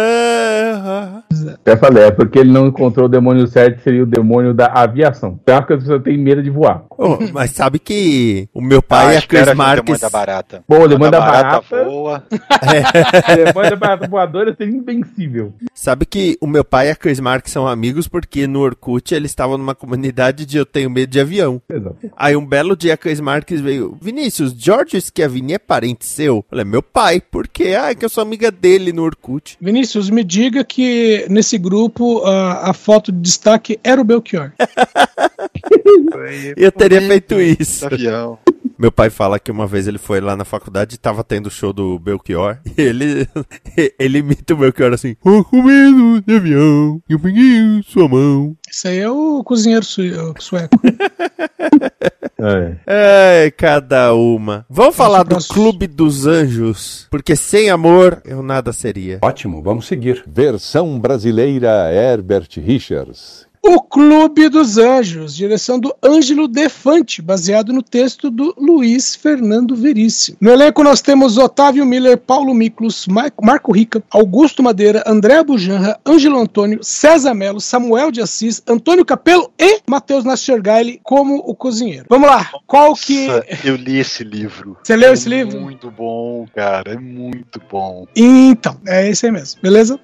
[1.65, 5.39] Eu falei, é porque ele não encontrou o demônio certo, seria o demônio da aviação.
[5.41, 6.83] Então que as pessoas têm medo de voar.
[6.89, 9.81] Oh, mas sabe que o meu pai ah, é Chris Marques.
[9.81, 10.63] O demônio da barata.
[10.67, 12.23] Bom, o demônio da, da barata, barata voa.
[12.31, 13.31] É.
[13.31, 15.53] o demônio da barata voadora seria invencível.
[15.73, 19.31] Sabe que o meu pai e a Chris Marques são amigos porque no Orkut eles
[19.31, 21.61] estavam numa comunidade de eu tenho medo de avião.
[21.69, 22.11] Exato.
[22.17, 26.43] Aí um belo dia a Chris Marques veio, Vinícius, George Schiavini é parente seu?
[26.51, 27.75] Eu falei, meu pai, por quê?
[27.79, 29.57] Ah, é que eu sou amiga dele no Orkut.
[29.61, 34.51] Vinícius, me diga que nesse grupo a, a foto de destaque era o Belchior.
[36.57, 37.85] eu teria feito isso.
[37.85, 38.39] Avião.
[38.77, 41.51] Meu pai fala que uma vez ele foi lá na faculdade e tava tendo o
[41.51, 42.59] show do Belchior.
[42.77, 43.27] E ele,
[43.97, 48.55] ele imita o Belchior assim: Oh, com medo de avião, eu peguei sua mão.
[48.69, 50.79] Isso aí é o cozinheiro sueco.
[52.85, 53.45] é.
[53.45, 54.63] é, cada uma.
[54.69, 59.19] Vamos falar do Clube dos Anjos, porque sem amor eu nada seria.
[59.23, 60.23] Ótimo, vamos seguir.
[60.27, 63.46] Versão brasileira Herbert Richards.
[63.61, 70.37] O Clube dos Anjos, direção do Ângelo Defante, baseado no texto do Luiz Fernando Veríssimo.
[70.39, 76.39] No elenco nós temos Otávio Miller, Paulo Miklos, Marco Rica, Augusto Madeira, André Bujanra, Ângelo
[76.39, 82.05] Antônio, César Melo, Samuel de Assis, Antônio Capelo e Matheus Nascergaile como o cozinheiro.
[82.09, 83.27] Vamos lá, qual que...
[83.63, 84.77] Eu li esse livro.
[84.81, 85.59] Você leu é esse livro?
[85.59, 88.07] Muito bom, cara, é muito bom.
[88.15, 89.99] Então, é esse aí mesmo, beleza?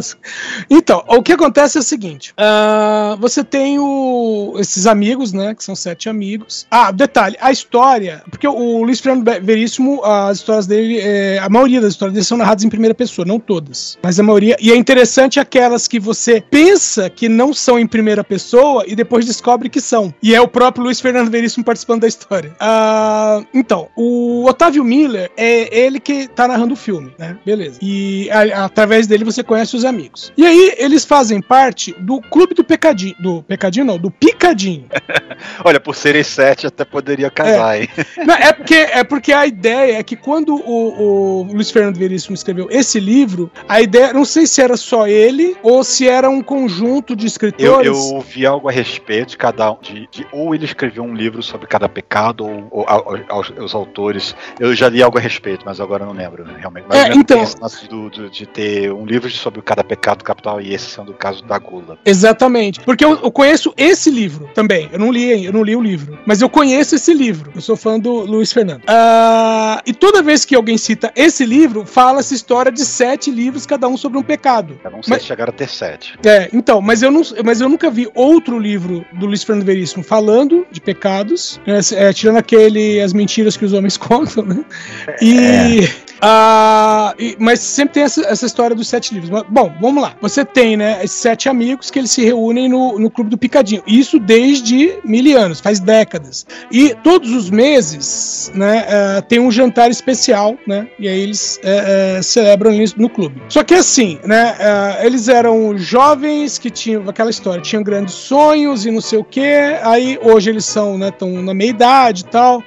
[0.70, 2.32] então, o que acontece é o seguinte...
[2.38, 5.54] Uh você tem o, esses amigos, né?
[5.54, 6.66] Que são sete amigos.
[6.70, 8.22] Ah, detalhe, a história.
[8.30, 12.38] Porque o Luiz Fernando Veríssimo, as histórias dele, é, a maioria das histórias dele são
[12.38, 13.98] narradas em primeira pessoa, não todas.
[14.02, 14.56] Mas a maioria.
[14.60, 19.26] E é interessante aquelas que você pensa que não são em primeira pessoa e depois
[19.26, 20.12] descobre que são.
[20.22, 22.54] E é o próprio Luiz Fernando Veríssimo participando da história.
[22.60, 27.36] Ah, então, o Otávio Miller é ele que tá narrando o filme, né?
[27.44, 27.78] Beleza.
[27.80, 30.32] E a, através dele você conhece os amigos.
[30.36, 33.14] E aí eles fazem parte do Clube do Pecado pecadinho.
[33.20, 34.86] Do pecadinho não, do picadinho.
[35.64, 37.82] Olha, por serem sete até poderia casar, é.
[37.82, 37.88] hein?
[38.26, 42.34] Não, é, porque, é porque a ideia é que quando o, o Luiz Fernando Veríssimo
[42.34, 46.42] escreveu esse livro, a ideia, não sei se era só ele ou se era um
[46.42, 47.86] conjunto de escritores.
[47.86, 51.14] Eu, eu ouvi algo a respeito de cada um, de, de, ou ele escreveu um
[51.14, 52.86] livro sobre cada pecado, ou, ou,
[53.30, 54.34] ou os autores.
[54.60, 56.86] Eu já li algo a respeito, mas agora não lembro, né, realmente.
[56.88, 57.42] Mas é, então.
[57.88, 61.44] Do, do, de ter um livro sobre cada pecado capital e esse sendo o caso
[61.44, 61.98] da gula.
[62.04, 62.71] Exatamente.
[62.80, 64.88] Porque eu, eu, conheço esse livro também.
[64.92, 66.18] Eu não li, eu não li o livro.
[66.26, 67.52] Mas eu conheço esse livro.
[67.54, 68.82] Eu sou fã do Luiz Fernando.
[68.82, 73.66] Uh, e toda vez que alguém cita esse livro, fala essa história de sete livros,
[73.66, 74.78] cada um sobre um pecado.
[74.84, 76.18] Eu não sei mas, se chegaram a ter sete.
[76.24, 80.02] É, então, mas eu, não, mas eu nunca vi outro livro do Luiz Fernando Veríssimo
[80.02, 84.64] falando de pecados, é, é, tirando aquele As Mentiras que os Homens Contam, né?
[85.20, 85.80] E.
[85.84, 86.12] É.
[86.22, 89.28] Uh, e, mas sempre tem essa, essa, história dos sete livros.
[89.28, 90.14] Mas, bom, vamos lá.
[90.20, 93.82] Você tem, né, esses sete amigos que eles se reúnem no, no Clube do Picadinho.
[93.86, 96.46] Isso desde mil anos, faz décadas.
[96.70, 100.88] E todos os meses, né, uh, tem um jantar especial, né?
[100.98, 103.40] E aí eles uh, celebram isso no clube.
[103.48, 104.56] Só que assim, né,
[105.02, 109.54] eles eram jovens que tinham aquela história, tinham grandes sonhos e não sei o que.
[109.82, 112.62] Aí hoje eles são, né, estão na meia idade e tal.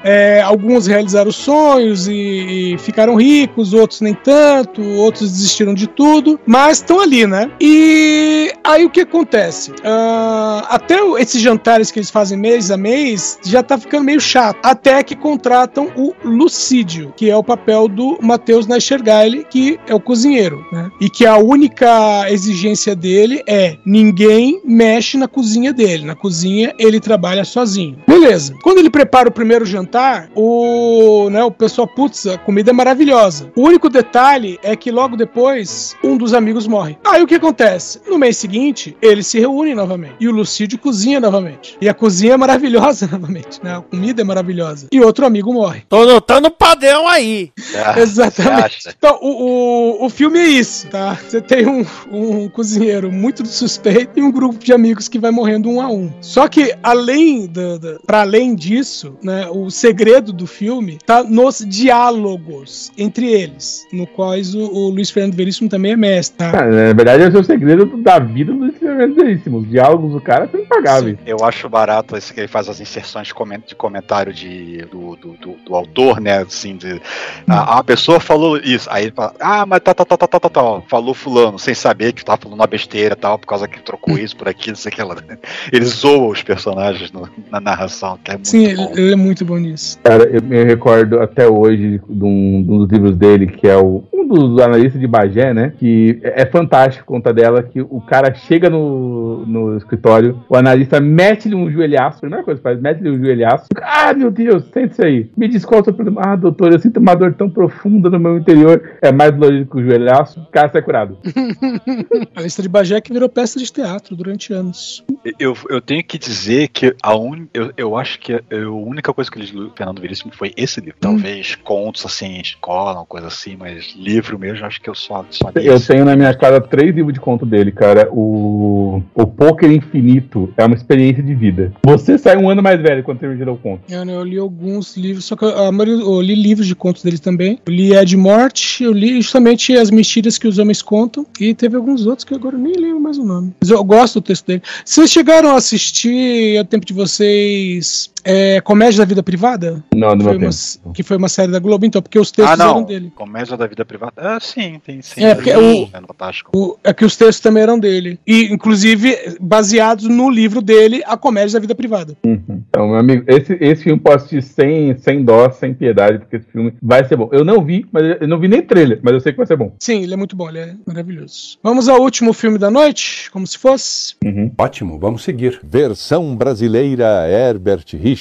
[0.45, 6.77] Alguns realizaram sonhos e, e ficaram ricos, outros nem tanto, outros desistiram de tudo, mas
[6.77, 7.49] estão ali, né?
[7.59, 9.71] E aí o que acontece?
[9.85, 14.57] Uh, até esses jantares que eles fazem mês a mês já tá ficando meio chato.
[14.63, 19.99] Até que contratam o Lucídio, que é o papel do Matheus Nachergaile, que é o
[19.99, 20.89] cozinheiro, né?
[20.99, 26.05] E que a única exigência dele é ninguém mexe na cozinha dele.
[26.05, 27.97] Na cozinha ele trabalha sozinho.
[28.07, 28.55] Beleza.
[28.63, 33.51] Quando ele prepara o primeiro jantar, o, né, o pessoal, putz, a comida é maravilhosa.
[33.55, 36.97] O único detalhe é que logo depois, um dos amigos morre.
[37.05, 38.01] Aí o que acontece?
[38.07, 40.15] No mês seguinte, eles se reúnem novamente.
[40.19, 41.77] E o Lucídio cozinha novamente.
[41.81, 43.77] E a cozinha é maravilhosa novamente, né?
[43.77, 44.87] A comida é maravilhosa.
[44.91, 45.83] E outro amigo morre.
[45.89, 47.51] Tô notando padrão aí.
[47.77, 48.87] Ah, Exatamente.
[48.97, 51.13] Então, o, o, o filme é isso, tá?
[51.15, 55.69] Você tem um, um cozinheiro muito suspeito e um grupo de amigos que vai morrendo
[55.69, 56.09] um a um.
[56.21, 61.65] Só que, além do, do para além disso, né, o segredo do filme tá nos
[61.67, 66.51] diálogos entre entre eles, no quais o, o Luiz Fernando Veríssimo também é mestre, tá?
[66.51, 69.64] Ah, na verdade, esse é o segredo da vida do Luiz Fernando Veríssimo.
[69.65, 71.17] Os diálogos do cara são impagáveis.
[71.25, 75.51] Eu acho barato esse que ele faz as inserções de comentário de, do, do, do,
[75.65, 76.39] do autor, né?
[76.39, 77.01] Assim, de,
[77.47, 80.39] a, a, pessoa falou isso, aí ele fala, ah, mas tá, tá, tá, tá, tá,
[80.39, 83.81] tá, tá, falou fulano, sem saber que tava falando uma besteira tal, por causa que
[83.81, 85.15] trocou isso por aquilo, não sei o que lá.
[85.71, 89.43] Ele zoa os personagens no, na narração, que é muito Sim, ele, ele, é muito
[89.43, 89.99] bom nisso.
[90.03, 93.77] Cara, eu me recordo até hoje de um, de um dos livros dele, que é
[93.77, 95.73] o, um dos analistas de Bagé, né?
[95.79, 100.99] Que é, é fantástico conta dela que o cara chega no, no escritório, o analista
[100.99, 103.65] mete-lhe um joelhaço, primeira coisa que faz, mete-lhe um joelhaço.
[103.81, 105.29] Ah, meu Deus, sente-se aí.
[105.35, 106.21] Me diz qual é o seu problema.
[106.23, 108.97] Ah, doutor, eu sinto uma dor tão profunda no meu interior.
[109.01, 111.17] É mais dolorido que o joelhaço, o cara sai curado.
[112.35, 115.03] a lista de Bagé que virou peça de teatro durante anos.
[115.39, 117.47] Eu, eu tenho que dizer que a un...
[117.53, 120.79] eu, eu acho que a, a única coisa que ele li Fernando Veríssimo foi esse
[120.79, 120.97] livro.
[120.97, 121.01] Hum.
[121.01, 125.51] Talvez contos assim, escola, uma coisa assim, mas livro mesmo, acho que eu só, só
[125.55, 128.09] Eu tenho na minha casa três livros de conto dele, cara.
[128.11, 131.73] O, o Poker Infinito é uma experiência de vida.
[131.83, 133.81] Você sai um ano mais velho quando termina o conto.
[133.89, 137.17] Eu, eu li alguns livros, só que a maioria, eu li livros de contos dele
[137.17, 137.59] também.
[137.65, 141.75] Eu li Ed Morte, eu li justamente As Mentiras que os Homens Contam, e teve
[141.75, 143.53] alguns outros que agora nem lembro mais o nome.
[143.59, 144.61] Mas eu gosto do texto dele.
[144.83, 149.83] Vocês chegaram a assistir, ao tempo de vocês, é, Comédia da Vida Privada?
[149.93, 152.63] Não, não foi uma, Que foi uma série da Globo, então, porque os textos ah,
[152.63, 153.11] eram dele.
[153.15, 154.13] Comédia da Vida Privada?
[154.17, 155.23] Ah, sim, tem sim.
[155.23, 156.51] É, porque o, é fantástico.
[156.53, 158.19] O, é que os textos também eram dele.
[158.25, 162.17] E, inclusive, baseados no livro dele, A Comédia da Vida Privada.
[162.25, 162.63] Uhum.
[162.67, 166.47] Então, meu amigo, esse, esse filme pode assistir sem, sem dó, sem piedade, porque esse
[166.51, 167.29] filme vai ser bom.
[167.31, 169.55] Eu não vi, mas eu não vi nem trailer, mas eu sei que vai ser
[169.55, 169.71] bom.
[169.79, 171.59] Sim, ele é muito bom, ele é maravilhoso.
[171.61, 174.15] Vamos ao último filme da noite, como se fosse.
[174.23, 174.51] Uhum.
[174.57, 175.59] Ótimo, vamos seguir.
[175.63, 178.14] Versão brasileira Herbert Richards.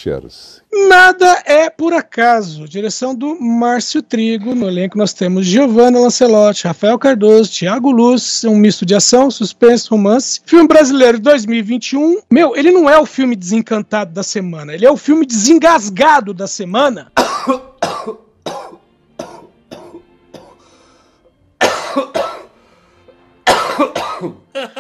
[0.89, 2.69] Nada é por acaso.
[2.69, 4.55] Direção do Márcio Trigo.
[4.55, 8.45] No elenco nós temos Giovanna Lancelotti, Rafael Cardoso, Thiago Luz.
[8.45, 10.41] Um misto de ação, suspense, romance.
[10.45, 12.21] Filme brasileiro 2021.
[12.31, 14.75] Meu, ele não é o filme desencantado da semana.
[14.75, 17.13] Ele é o filme desengasgado da semana.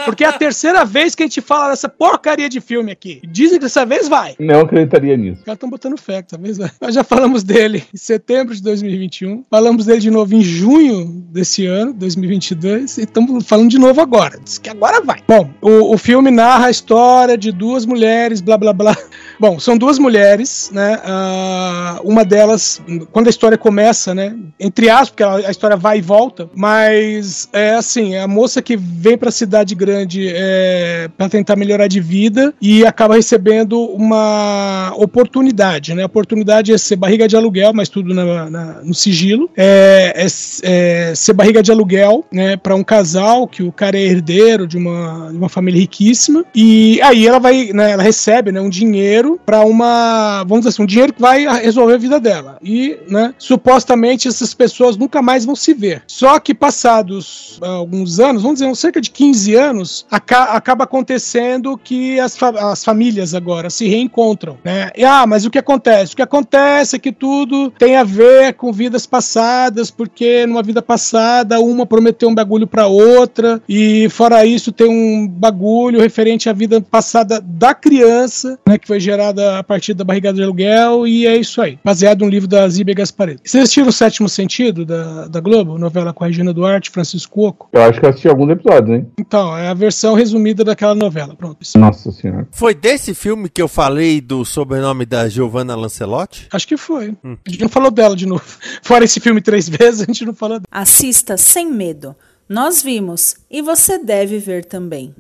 [0.04, 3.20] Porque é a terceira vez que a gente fala dessa porcaria de filme aqui.
[3.24, 4.34] Dizem que dessa vez vai.
[4.38, 5.38] Não acreditaria nisso.
[5.38, 6.70] Os caras estão botando fé dessa vez vai.
[6.80, 9.44] Nós já falamos dele em setembro de 2021.
[9.50, 12.98] Falamos dele de novo em junho desse ano, 2022.
[12.98, 14.38] E estamos falando de novo agora.
[14.42, 15.22] Diz que agora vai.
[15.26, 18.96] Bom, o, o filme narra a história de duas mulheres, blá blá blá.
[19.38, 20.96] Bom, são duas mulheres, né?
[20.96, 22.80] Uh, uma delas,
[23.12, 24.36] quando a história começa, né?
[24.58, 28.76] Entre aspas, porque a, história vai e volta, mas é assim, é a moça que
[28.76, 34.92] vem para a cidade grande é, para tentar melhorar de vida e acaba recebendo uma
[34.96, 36.02] oportunidade, né?
[36.02, 39.48] A oportunidade é ser barriga de aluguel, mas tudo na, na, no sigilo.
[39.56, 40.26] É, é,
[40.62, 42.56] é, ser barriga de aluguel, né?
[42.56, 47.00] Para um casal que o cara é herdeiro de uma, de uma família riquíssima e
[47.02, 47.92] aí ela vai, né?
[47.92, 48.60] Ela recebe, né?
[48.60, 52.20] Um dinheiro dinheiro para uma, vamos dizer assim, um dinheiro que vai resolver a vida
[52.20, 52.58] dela.
[52.62, 56.02] E, né, supostamente essas pessoas nunca mais vão se ver.
[56.06, 61.78] Só que passados uh, alguns anos, vamos dizer, cerca de 15 anos, aca acaba acontecendo
[61.78, 64.90] que as, fa as famílias agora se reencontram, né?
[64.96, 66.12] E, ah, mas o que acontece?
[66.12, 70.82] O que acontece é que tudo tem a ver com vidas passadas, porque numa vida
[70.82, 76.52] passada uma prometeu um bagulho para outra e fora isso tem um bagulho referente à
[76.52, 81.06] vida passada da criança, né, que foi gerado gerada a partir da barrigada de aluguel,
[81.06, 81.78] e é isso aí.
[81.84, 83.42] Baseado no livro da Zíbia Gasparetti.
[83.44, 85.78] Vocês assistiram o Sétimo Sentido da, da Globo?
[85.78, 87.68] Novela com a Regina Duarte, Francisco Oco?
[87.72, 89.06] Eu acho que eu assisti alguns episódios, hein?
[89.18, 91.34] Então, é a versão resumida daquela novela.
[91.34, 91.58] Pronto.
[91.76, 92.46] Nossa senhora.
[92.50, 96.48] Foi desse filme que eu falei do sobrenome da Giovanna Lancelotti?
[96.52, 97.14] Acho que foi.
[97.24, 97.36] Hum.
[97.46, 98.44] A gente não falou dela de novo.
[98.82, 100.66] Fora esse filme três vezes, a gente não falou dela.
[100.70, 102.16] Assista sem medo.
[102.48, 105.14] Nós vimos e você deve ver também.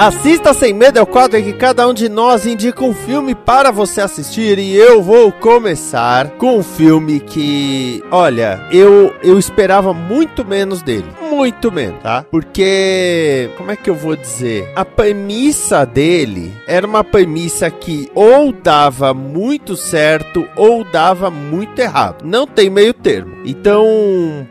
[0.00, 3.34] Assista Sem Medo é o quadro em que cada um de nós indica um filme
[3.34, 9.92] para você assistir e eu vou começar com um filme que, olha, eu eu esperava
[9.92, 12.24] muito menos dele, muito menos, tá?
[12.30, 14.72] Porque como é que eu vou dizer?
[14.74, 22.24] A premissa dele era uma premissa que ou dava muito certo ou dava muito errado.
[22.24, 23.36] Não tem meio termo.
[23.44, 23.84] Então,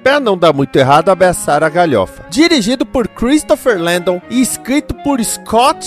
[0.04, 2.26] para não dar muito errado, abraçar a galhofa.
[2.30, 5.39] Dirigido por Christopher Landon e escrito por Scott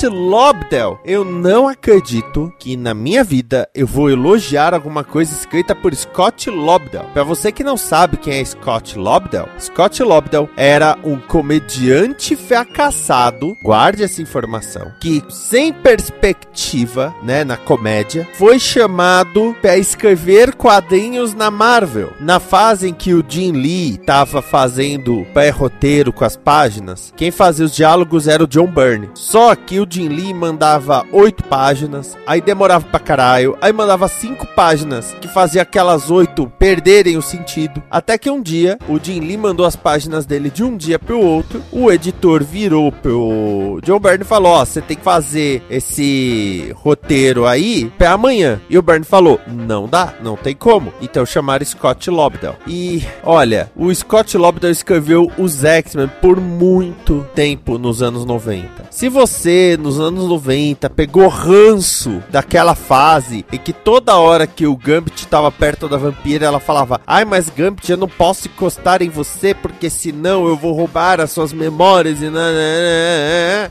[0.08, 0.98] Lobdell.
[1.04, 6.50] Eu não acredito que na minha vida eu vou elogiar alguma coisa escrita por Scott
[6.50, 7.04] Lobdell.
[7.12, 13.56] Para você que não sabe quem é Scott Lobdell, Scott Lobdell era um comediante fracassado,
[13.62, 21.50] guarde essa informação, que sem perspectiva, né, na comédia, foi chamado para escrever quadrinhos na
[21.50, 22.12] Marvel.
[22.20, 27.66] Na fase em que o Jim Lee estava fazendo pré-roteiro com as páginas, quem fazia
[27.66, 29.10] os diálogos era o John Byrne.
[29.14, 34.06] Só só que o Jim Lee mandava oito páginas, aí demorava pra caralho, aí mandava
[34.06, 37.82] cinco páginas, que fazia aquelas oito perderem o sentido.
[37.90, 41.18] Até que um dia, o Jim Lee mandou as páginas dele de um dia pro
[41.18, 45.60] outro, o editor virou pro John Byrne e falou, ó, oh, você tem que fazer
[45.68, 48.60] esse roteiro aí pra amanhã.
[48.70, 50.92] E o Byrne falou, não dá, não tem como.
[51.00, 52.54] Então chamaram Scott Lobdell.
[52.64, 58.84] E, olha, o Scott Lobdell escreveu os X-Men por muito tempo nos anos 90.
[58.88, 64.66] Se você você, nos anos 90, pegou ranço daquela fase em que toda hora que
[64.66, 69.00] o Gambit estava perto da vampira, ela falava: Ai, mas Gambit, eu não posso encostar
[69.00, 72.30] em você porque senão eu vou roubar as suas memórias e.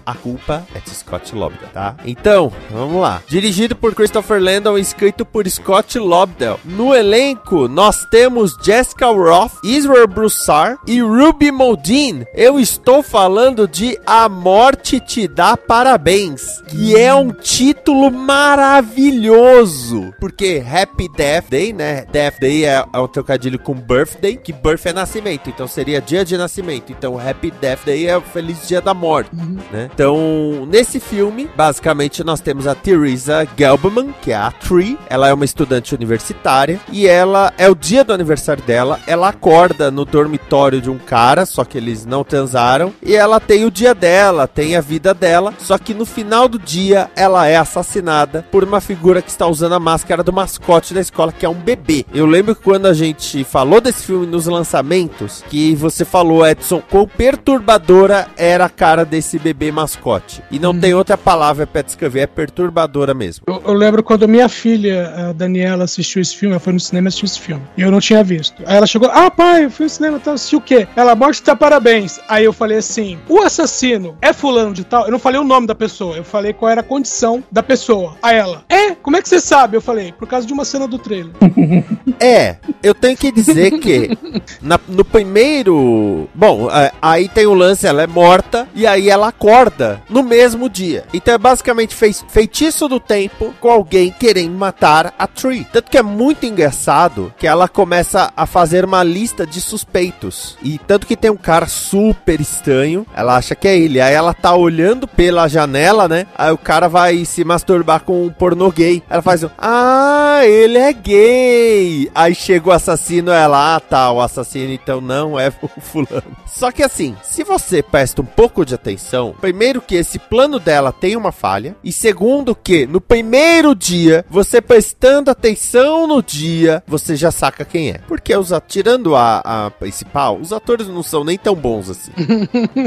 [0.06, 1.95] A culpa é de Scott Lobdell, tá?
[2.06, 3.21] Então, vamos lá.
[3.28, 6.60] Dirigido por Christopher Landon e escrito por Scott Lobdell.
[6.65, 12.26] No elenco, nós temos Jessica Roth, Israel Broussard e Ruby Moldin.
[12.34, 20.63] Eu estou falando de A Morte Te Dá parabéns, que é um título maravilhoso, porque
[20.63, 22.06] Happy Death Day, né?
[22.12, 26.23] Death Day é, é um trocadilho com birthday, que birth é nascimento, então seria dia
[26.23, 26.91] de nascimento.
[26.91, 29.58] Então Happy Death Day é o feliz dia da morte, uhum.
[29.71, 29.89] né?
[29.91, 35.34] Então, nesse filme, basicamente nós temos a Teresa Gelbman, que é a Tree, ela é
[35.34, 40.80] uma estudante universitária e ela é o dia do aniversário dela, ela acorda no dormitório
[40.80, 44.75] de um cara, só que eles não transaram, e ela tem o dia dela, tem
[44.75, 48.82] a vida dela dela, só que no final do dia ela é assassinada por uma
[48.82, 52.06] figura que está usando a máscara do mascote da escola, que é um bebê.
[52.13, 56.82] Eu lembro que quando a gente falou desse filme nos lançamentos, que você falou, Edson,
[56.82, 60.44] quão perturbadora era a cara desse bebê mascote.
[60.52, 60.80] E não hum.
[60.82, 63.46] tem outra palavra para descrever, é perturbadora mesmo.
[63.48, 67.08] Eu, eu, lembro quando minha filha, a Daniela, assistiu esse filme, ela foi no cinema
[67.08, 67.63] assistir esse filme.
[67.78, 68.62] E eu não tinha visto.
[68.65, 70.86] Aí ela chegou, ah, pai, eu fui no cinema, tá, assistiu o quê?
[70.94, 72.20] Ela, morte tá parabéns.
[72.28, 75.06] Aí eu falei assim, o assassino é fulano de tal?
[75.06, 78.17] Eu não falei o nome da pessoa, eu falei qual era a condição da pessoa.
[78.21, 78.91] A ela, é?
[78.95, 79.77] Como é que você sabe?
[79.77, 81.31] Eu falei, por causa de uma cena do trailer.
[82.19, 84.17] é, eu tenho que dizer que
[84.62, 86.27] na, no primeiro.
[86.34, 90.69] Bom, é, aí tem o lance, ela é morta e aí ela acorda no mesmo
[90.69, 91.05] dia.
[91.13, 95.67] Então é basicamente feitiço do tempo com alguém querendo matar a Tree.
[95.71, 100.57] Tanto que é muito engraçado que ela começa a fazer uma lista de suspeitos.
[100.63, 104.01] E tanto que tem um cara super estranho, ela acha que é ele.
[104.01, 106.28] Aí ela tá olhando pela janela, né?
[106.38, 109.04] Aí o cara vai se masturbar com um pornô gay.
[109.10, 112.12] Ela faz um, ah, ele é gay.
[112.13, 116.24] Aí chega o assassino, ela, ah, tá, o assassino então não é o fulano.
[116.47, 120.91] Só que assim, se você presta um pouco de atenção, primeiro que esse plano dela
[120.91, 127.15] tem uma falha, e segundo que no primeiro dia, você prestando atenção no dia, você
[127.15, 128.00] já saca quem é.
[128.08, 132.12] Porque os tirando a, a principal, os atores não são nem tão bons assim.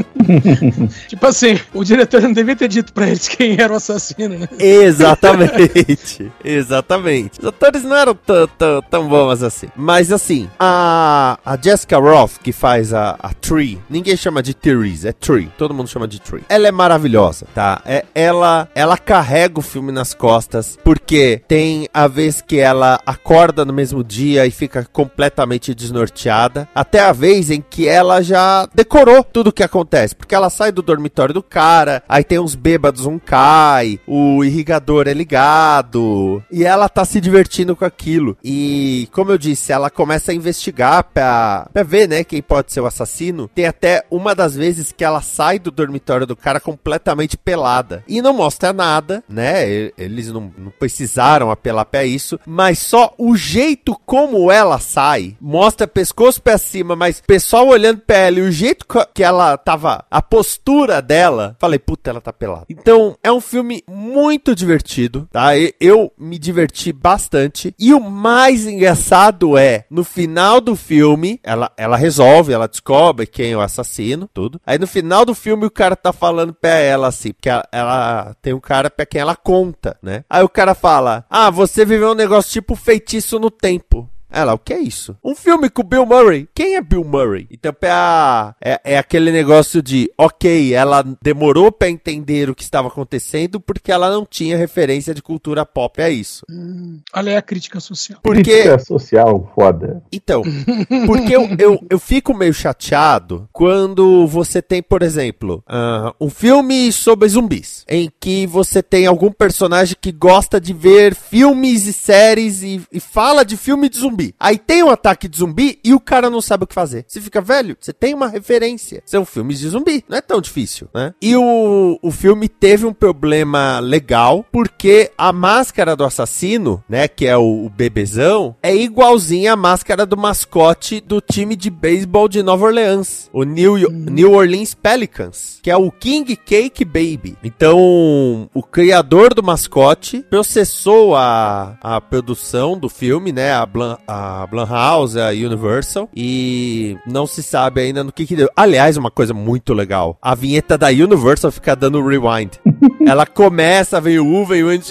[1.07, 4.47] tipo assim, o diretor não devia ter dito pra eles quem era o assassino, né?
[4.59, 6.31] Exatamente.
[6.43, 7.39] Exatamente.
[7.39, 9.67] Os atores não eram tão, tão, tão bons assim.
[9.75, 15.07] Mas assim, a, a Jessica Roth, que faz a, a Tree, ninguém chama de Therese,
[15.07, 15.51] é Tree.
[15.57, 16.43] Todo mundo chama de Tree.
[16.49, 17.81] Ela é maravilhosa, tá?
[17.85, 23.65] É, ela, ela carrega o filme nas costas, porque tem a vez que ela acorda
[23.65, 29.23] no mesmo dia e fica completamente desnorteada, até a vez em que ela já decorou
[29.23, 33.05] tudo o que acontece, porque ela sai do dormitório do cara, aí tem uns bêbados,
[33.05, 38.37] um cai, o irrigador é ligado, e ela tá se divertindo com aquilo.
[38.43, 42.81] E, como eu disse, ela começa a investigar pra, pra ver, né, quem pode ser
[42.81, 43.49] o assassino.
[43.53, 48.03] Tem até uma das vezes que ela sai do dormitório do cara completamente pelada.
[48.07, 49.91] E não mostra nada, né?
[49.97, 55.87] Eles não, não precisaram apelar pra isso, mas só o jeito como ela sai, mostra
[55.87, 60.21] pescoço pra cima, mas pessoal olhando pra ela e o jeito que ela tava, a
[60.21, 62.65] postura dela, falei, puta, ela tá pelada.
[62.69, 65.51] Então, é um filme muito divertido, tá?
[65.79, 67.73] Eu me diverti bastante.
[67.77, 73.51] E o mais engraçado é, no final do filme, ela, ela resolve, ela descobre quem
[73.51, 74.59] é o assassino, tudo.
[74.65, 78.35] Aí no final do filme o cara tá falando pra ela assim, porque ela, ela
[78.41, 80.23] tem um cara pra quem ela conta, né?
[80.29, 84.09] Aí o cara fala: Ah, você viveu um negócio tipo feitiço no tempo.
[84.35, 85.15] Ela, o que é isso?
[85.23, 86.45] Um filme com Bill Murray.
[86.53, 87.47] Quem é Bill Murray?
[87.49, 92.61] Então é, a, é, é aquele negócio de, ok, ela demorou para entender o que
[92.61, 96.45] estava acontecendo porque ela não tinha referência de cultura pop a isso.
[96.51, 98.19] Hum, olha aí a crítica social.
[98.21, 98.43] Porque...
[98.43, 100.03] Crítica social, foda.
[100.11, 100.41] Então,
[101.07, 106.91] porque eu, eu, eu fico meio chateado quando você tem, por exemplo, uh, um filme
[106.91, 112.63] sobre zumbis, em que você tem algum personagem que gosta de ver filmes e séries
[112.63, 114.35] e, e fala de filme de zumbi zumbi.
[114.39, 117.05] Aí tem um ataque de zumbi e o cara não sabe o que fazer.
[117.07, 119.03] Você fica, velho, você tem uma referência.
[119.05, 120.03] São filmes de zumbi.
[120.07, 121.13] Não é tão difícil, né?
[121.21, 127.25] E o, o filme teve um problema legal, porque a máscara do assassino, né, que
[127.25, 132.41] é o, o bebezão, é igualzinha à máscara do mascote do time de beisebol de
[132.41, 137.37] Nova Orleans, o New, New Orleans Pelicans, que é o King Cake Baby.
[137.43, 144.14] Então, o criador do mascote processou a, a produção do filme, né, a, Blan, a
[144.49, 148.49] Blumhouse, a Universal, e não se sabe ainda no que que deu.
[148.55, 152.53] Aliás, uma coisa muito legal, a vinheta da Universal fica dando rewind.
[153.05, 154.81] Ela começa, vem o U, vem o N,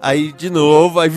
[0.00, 1.10] aí de novo, aí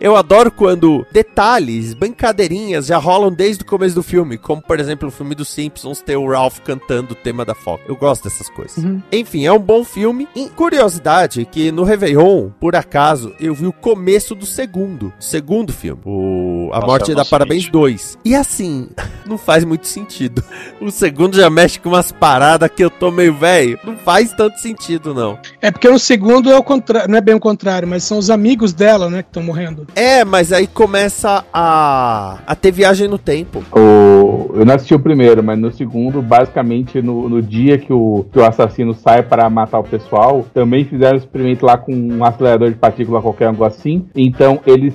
[0.00, 5.08] eu adoro quando detalhes, brincadeirinhas já rolam desde o começo do filme, como por exemplo
[5.08, 7.82] o filme dos Simpsons ter o Ralph cantando o tema da Fox.
[7.86, 8.82] Eu gosto dessas coisas.
[8.82, 9.02] Uhum.
[9.12, 10.28] Enfim, é um bom filme.
[10.34, 16.02] E curiosidade que no Réveillon, por acaso, eu vi o começo do segundo, segundo filme,
[16.04, 18.18] o a Morte da Parabéns 2.
[18.24, 18.88] E assim,
[19.26, 20.42] não faz muito sentido.
[20.80, 23.78] O segundo já mexe com umas paradas que eu tô meio velho.
[23.84, 25.36] Não faz tanto sentido, não.
[25.60, 28.30] É porque o segundo é o contrário, não é bem o contrário, mas são os
[28.30, 29.86] amigos dela, né, que estão morrendo.
[29.94, 33.64] É, mas aí começa a, a ter viagem no tempo.
[33.72, 34.52] O...
[34.54, 38.38] Eu não assisti o primeiro, mas no segundo, basicamente, no, no dia que o, que
[38.38, 42.70] o assassino sai para matar o pessoal, também fizeram um experimento lá com um acelerador
[42.70, 44.06] de partícula, qualquer algo assim.
[44.14, 44.94] Então, eles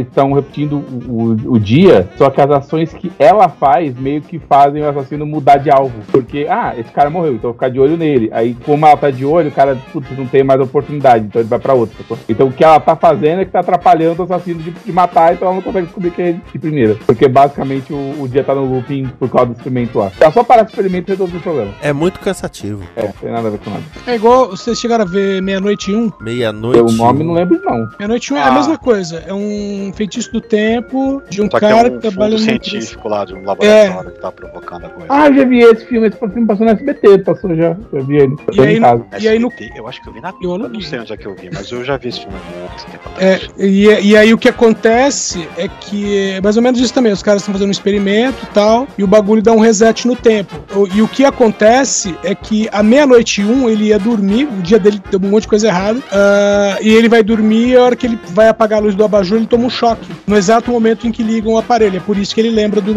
[0.00, 4.82] estão repetindo o, o dia, só que as ações que ela faz meio que fazem
[4.82, 5.94] o assassino mudar de alvo.
[6.10, 8.28] Porque, ah, esse cara morreu, então eu vou ficar de olho nele.
[8.32, 11.48] Aí, como ela tá de olho, o cara, putz, não tem mais oportunidade, então ele
[11.48, 11.96] vai pra outra.
[12.28, 15.34] Então o que ela tá fazendo é que tá atrapalhando o assassino de, de matar,
[15.34, 16.96] então ela não consegue descobrir quem é de primeira.
[17.06, 20.10] Porque basicamente o, o dia tá no looping por causa do experimento lá.
[20.20, 21.72] Ela só para o experimento e resolve o problema.
[21.82, 22.82] É muito cansativo.
[22.96, 23.82] É, tem nada a ver com nada.
[24.06, 26.12] É igual vocês chegaram a ver Meia-Noite 1.
[26.20, 26.80] Meia-Noite.
[26.80, 27.88] O nome não lembro, não.
[27.98, 28.40] Meia-Noite 1 ah.
[28.40, 28.52] é a ah.
[28.52, 29.24] mesma coisa.
[29.26, 32.38] É um feitiço do tempo grupo de um Só cara que, é um que trabalha
[32.38, 34.12] fundo no científico lá de um laboratório é.
[34.12, 35.06] que tá provocando a coisa.
[35.12, 37.76] Ah, já vi esse filme, esse filme passou no SBT, passou já.
[37.92, 38.36] Já vi ele.
[38.52, 39.52] E aí, no, e aí no...
[39.74, 41.34] Eu acho que eu vi na eu não, eu não sei onde é que eu
[41.34, 44.38] vi, mas eu já vi esse filme há muito tempo É, e, e aí o
[44.38, 47.12] que acontece é que é mais ou menos isso também.
[47.12, 50.16] Os caras estão fazendo um experimento e tal, e o bagulho dá um reset no
[50.16, 50.54] tempo.
[50.94, 55.00] E o que acontece é que à meia-noite um ele ia dormir, o dia dele
[55.10, 58.06] deu um monte de coisa errada, uh, e ele vai dormir e a hora que
[58.06, 60.06] ele vai apagar a luz do abajur, ele toma um choque.
[60.26, 61.96] No exato momento em que ligam o aparelho.
[61.96, 62.94] É por isso que ele lembra do,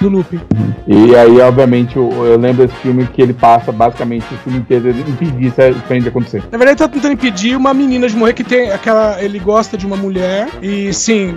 [0.00, 0.40] do loop.
[0.86, 4.90] E aí, obviamente, eu, eu lembro desse filme que ele passa basicamente o filme inteiro
[4.90, 5.60] impedir isso
[6.00, 6.42] de acontecer.
[6.50, 9.22] Na verdade, ele tá tentando impedir uma menina de morrer que tem aquela.
[9.22, 11.36] Ele gosta de uma mulher e sim,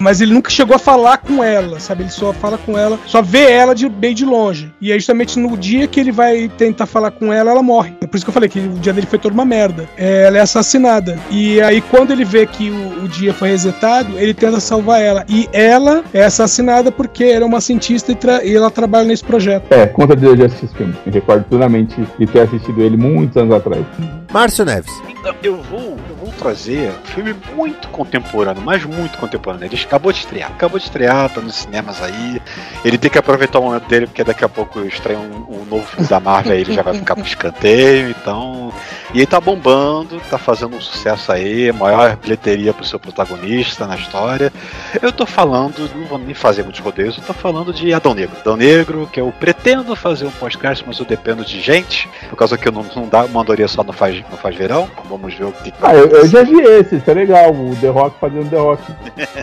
[0.00, 2.02] mas ele nunca chegou a falar com ela, sabe?
[2.02, 4.72] Ele só fala com ela, só vê ela de bem de longe.
[4.80, 7.94] E aí, justamente no dia que ele vai tentar falar com ela, ela morre.
[8.00, 9.88] É por isso que eu falei que o dia dele foi toda uma merda.
[9.96, 11.18] É, ela é assassinada.
[11.30, 15.24] E aí, quando ele vê que o, o, dia foi resetado, ele tenta salvar ela.
[15.28, 19.72] E ela é assassinada porque ela é uma cientista e, e ela trabalha nesse projeto.
[19.72, 20.94] É, conta de eu já assisti esse filme.
[21.06, 23.84] Eu recordo plenamente de ter assistido ele muitos anos atrás.
[24.32, 24.92] Márcio Neves.
[25.08, 29.66] Então, eu vou, eu vou trazer um filme muito contemporâneo, mas muito contemporâneo.
[29.66, 30.50] Ele acabou de estrear.
[30.50, 32.40] Acabou de estrear, tá nos cinemas aí.
[32.84, 35.86] Ele tem que aproveitar o momento dele, porque daqui a pouco estreia um, um novo
[35.86, 38.10] filme da Marvel aí, ele já vai ficar pro escanteio.
[38.10, 38.72] Então.
[39.14, 43.96] E ele tá bombando, tá fazendo um sucesso aí, maior bilheteria pro seu protagonista na
[43.96, 44.52] história.
[45.00, 48.36] Eu tô falando, não vou nem fazer muitos rodeios, eu tô falando de Adão Negro.
[48.40, 52.58] Adão Negro, que eu pretendo fazer um podcast, mas eu dependo de gente, por causa
[52.58, 54.90] que eu não, não dá, mandaria só não faz, não faz verão.
[55.08, 55.72] Vamos ver o que.
[55.82, 57.52] Ah, eu, eu já vi esse, isso é legal.
[57.52, 58.82] O The Rock fazendo The Rock.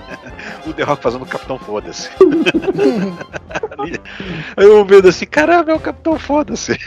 [0.68, 2.10] o The Rock fazendo o Capitão Foda-se.
[4.58, 6.78] eu vendo assim, caramba, é o Capitão Foda-se.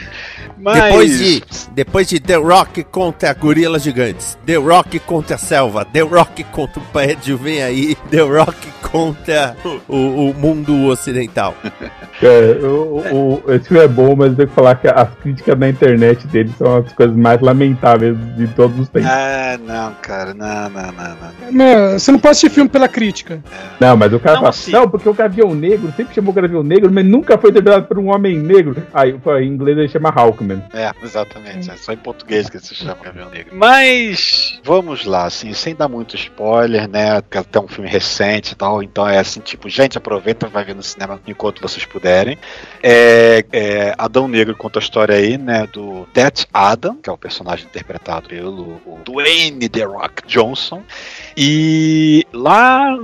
[0.57, 0.83] Mas...
[0.83, 6.01] Depois, de, depois de The Rock contra Gorilas Gigantes, The Rock contra a Selva, The
[6.01, 9.55] Rock contra o prédio, vem aí, The Rock contra
[9.87, 11.55] o, o mundo ocidental.
[12.21, 15.57] É, o, o, esse filme é bom, mas eu tenho que falar que as críticas
[15.57, 19.09] na internet dele são as coisas mais lamentáveis de todos os tempos.
[19.09, 21.51] Ah, não, cara, não, não, não, não.
[21.51, 23.41] não você não pode assistir filme pela crítica.
[23.51, 23.85] É.
[23.85, 24.71] Não, mas o cara não, fala, assim...
[24.71, 27.99] não, porque o Gavião Negro sempre chamou o Gavião Negro, mas nunca foi interpretado por
[27.99, 28.75] um homem negro.
[28.93, 30.63] Aí, em inglês ele chama Hawkman.
[30.73, 31.69] É, exatamente.
[31.69, 33.55] É só em português que se chama Gavião Negro.
[33.55, 37.21] Mas, vamos lá, assim, sem dar muito spoiler, né?
[37.21, 40.75] Porque até um filme recente e tal, então é assim, tipo, gente, aproveita, vai ver
[40.75, 42.37] no cinema enquanto vocês puderem.
[42.81, 47.17] É, é, Adão Negro conta a história aí, né, do Death Adam, que é o
[47.17, 50.83] personagem interpretado pelo Dwayne The Rock Johnson.
[51.35, 52.97] E lá,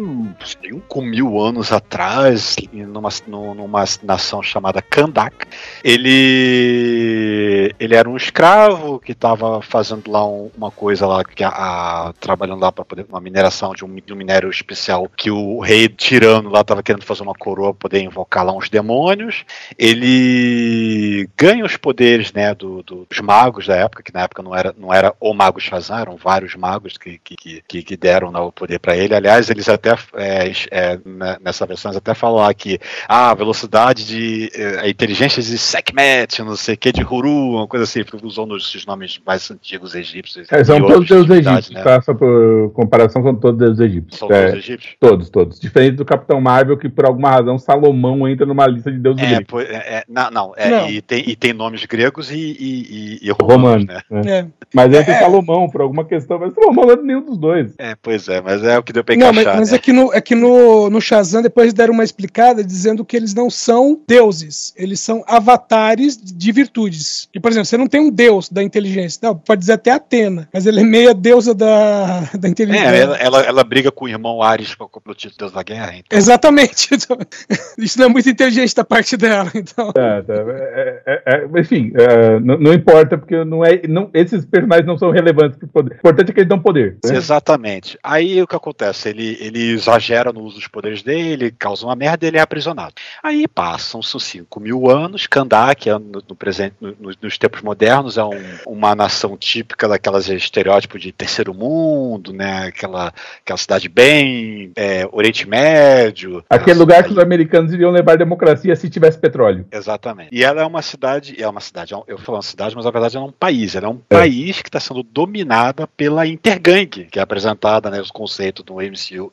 [0.87, 5.45] com mil anos atrás, numa, numa nação chamada Kandak,
[5.83, 7.44] ele,
[7.79, 12.13] ele era um escravo que estava fazendo lá um, uma coisa lá, que a, a
[12.19, 15.87] trabalhando lá para poder uma mineração de um, de um, minério especial que o rei
[15.87, 19.45] tirano lá estava querendo fazer uma coroa para poder invocar lá uns demônios.
[19.77, 24.55] Ele ganha os poderes, né, do, do, dos magos da época, que na época não
[24.55, 28.39] era, não era o mago Shazam, eram vários magos que, que, que, que deram né,
[28.39, 29.15] o poder para ele.
[29.15, 30.99] Aliás, eles até é, é,
[31.41, 35.57] nessa versão eles até falam lá que ah, a velocidade de é, a inteligência de
[35.57, 39.95] Sekhmet, não sei o que, de Huru, uma coisa assim, usando esses nomes mais antigos
[39.95, 40.47] egípcios.
[40.51, 41.83] É, são todos deuses egípcios, né?
[41.83, 42.01] tá?
[42.01, 44.19] Só por comparação, são todos deuses egípcios.
[44.19, 44.95] São é, todos egípcios?
[44.99, 45.59] Todos, todos.
[45.59, 49.35] Diferente do Capitão Marvel, que por alguma razão Salomão entra numa lista de deuses é,
[49.35, 49.63] gregos.
[49.63, 50.89] É, não, não, não.
[50.89, 54.47] E, tem, e tem nomes gregos e, e, e romanos, Romano, né?
[54.73, 57.73] Mas entra Salomão, por alguma questão, mas Salomão não é nenhum dos dois.
[57.77, 59.33] É, pois é, mas é o que deu pra encaixar.
[59.33, 59.77] Não, mas, mas né?
[59.77, 63.33] é que, no, é que no, no Shazam depois deram uma explicada dizendo que eles
[63.33, 67.29] não são deuses, eles são avatares de virtudes.
[67.33, 70.49] E, por exemplo, você não tem um deus da inteligência, não, pode dizer até Atena,
[70.51, 72.89] mas ele é meia deusa da, da inteligência.
[72.89, 75.93] É, ela, ela, ela briga com o irmão Ares com o título Deus da Guerra.
[75.95, 76.17] Então.
[76.17, 76.89] Exatamente.
[76.95, 77.15] Então,
[77.77, 79.89] isso não é muito inteligente da parte dela, então.
[79.89, 84.43] É, tá, é, é, é enfim, é, não, não, importa, porque não é, não, esses
[84.43, 85.91] personagens não são relevantes pro poder.
[85.91, 86.97] O importante é que eles dão poder.
[87.05, 87.15] Né?
[87.15, 87.95] Exatamente.
[88.01, 89.09] Aí o que acontece?
[89.09, 92.95] Ele, ele exagera no uso dos poderes dele, causa uma merda e ele é aprisionado.
[93.21, 96.95] Aí passam-se 5 mil anos, Kandak, no, no presente, no,
[97.35, 102.67] nos tempos modernos, é um, uma nação típica daquelas estereótipos de terceiro mundo, né?
[102.67, 103.13] Aquela,
[103.43, 106.43] aquela cidade bem é, Oriente Médio.
[106.49, 109.65] Aquele lugar que os americanos iriam levar democracia se tivesse petróleo.
[109.71, 110.29] Exatamente.
[110.31, 112.91] E ela é uma, cidade, é uma cidade, é eu falo uma cidade, mas na
[112.91, 113.75] verdade ela é um país.
[113.75, 114.15] Ela é um é.
[114.15, 119.31] país que está sendo dominada pela Intergang, que é apresentada, né, os conceitos do MCU,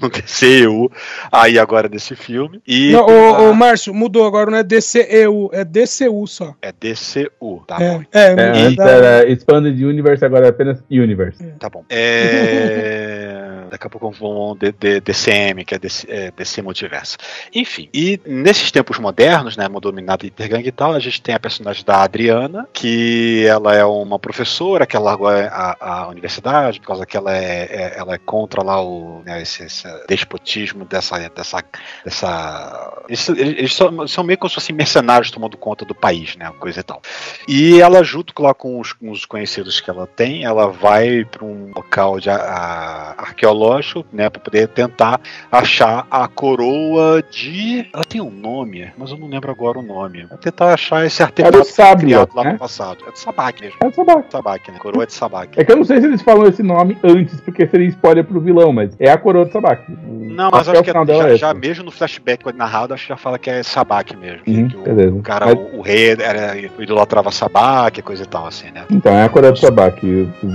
[0.00, 0.90] no DCU,
[1.30, 2.60] aí agora desse filme.
[2.66, 6.54] E não, o, o Márcio, mudou agora, não é DCEU, é DCU só.
[6.62, 7.30] É DCU,
[7.66, 8.04] tá é, bom.
[8.12, 11.42] É, é, antes era Expanded Universe, agora é apenas Universe.
[11.58, 11.84] Tá bom.
[11.88, 13.42] É...
[13.70, 17.16] Daqui a pouco vão de, de, DCM, que é DC, é DC Multiverso.
[17.54, 21.84] Enfim, e nesses tempos modernos, né, dominado intergang e tal, a gente tem a personagem
[21.84, 27.16] da Adriana, que ela é uma professora que largou a, a, universidade por causa que
[27.16, 31.62] ela é, é, ela é contra lá o né, esse, esse, despotismo dessa dessa
[32.04, 36.52] dessa eles, eles são, são, meio como se fossem mercenários tomando conta do país, né,
[36.58, 37.00] coisa e tal.
[37.46, 41.44] E ela junto lá com os, com os conhecidos que ela tem, ela vai para
[41.44, 43.14] um local de a,
[43.56, 49.16] arqueológico, né, para poder tentar achar a coroa de ela tem um nome, mas eu
[49.16, 50.24] não lembro agora o nome.
[50.26, 52.52] Vou tentar achar esse artefato criado lá né?
[52.52, 52.98] no passado.
[53.06, 53.78] É de Sabak mesmo.
[53.82, 54.26] É de Sabak.
[54.30, 54.78] Sabak, né?
[54.78, 55.58] Coroa de Sabak.
[55.58, 58.40] É que eu não sei se eles falam esse nome antes, porque seria spoiler pro
[58.40, 59.82] vilão, mas é a coroa de Sabak.
[59.88, 63.16] Não, mas acho que é, já, é já mesmo no flashback narrado, acho que já
[63.16, 64.44] fala que é Sabak mesmo.
[64.44, 65.54] Que o, o, cara, mas...
[65.54, 68.84] o, o, rei era, o idolatrava Sabak, coisa e tal, assim, né?
[68.90, 70.06] Então, é a coroa de Sabak.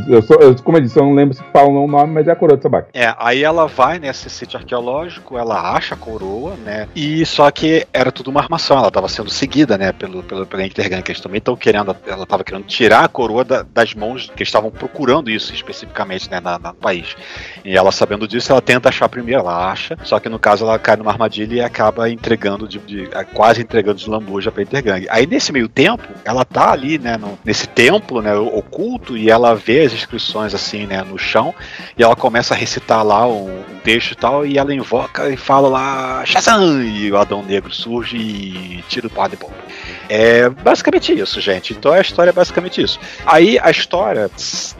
[0.07, 2.31] Eu, sou, eu, como eu disse, eu não lembro se falam o nome, mas é
[2.31, 2.89] a coroa de Sabak.
[2.93, 6.87] É, aí ela vai nesse sítio arqueológico, ela acha a coroa, né?
[6.95, 10.65] E só que era tudo uma armação, ela estava sendo seguida, né, pelo, pelo, pela
[10.65, 14.31] Intergang, que eles também estão querendo, ela estava querendo tirar a coroa da, das mãos,
[14.35, 17.15] que estavam procurando isso especificamente, né, na, na, no país.
[17.63, 20.77] E ela, sabendo disso, ela tenta achar primeiro, ela acha, só que no caso ela
[20.77, 25.07] cai numa armadilha e acaba entregando, de, de quase entregando de lambuja pra Intergang.
[25.09, 29.55] Aí nesse meio tempo, ela tá ali, né, no, nesse templo, né, oculto, e ela
[29.55, 31.55] vê as inscrições assim, né, no chão,
[31.97, 35.37] e ela começa a recitar lá um, um texto e tal, e ela invoca e
[35.37, 36.83] fala lá, Shazam!
[36.83, 39.51] E o Adão Negro surge e tira o padre bom.
[40.09, 41.73] É basicamente isso, gente.
[41.73, 42.99] Então a história é basicamente isso.
[43.25, 44.29] Aí a história,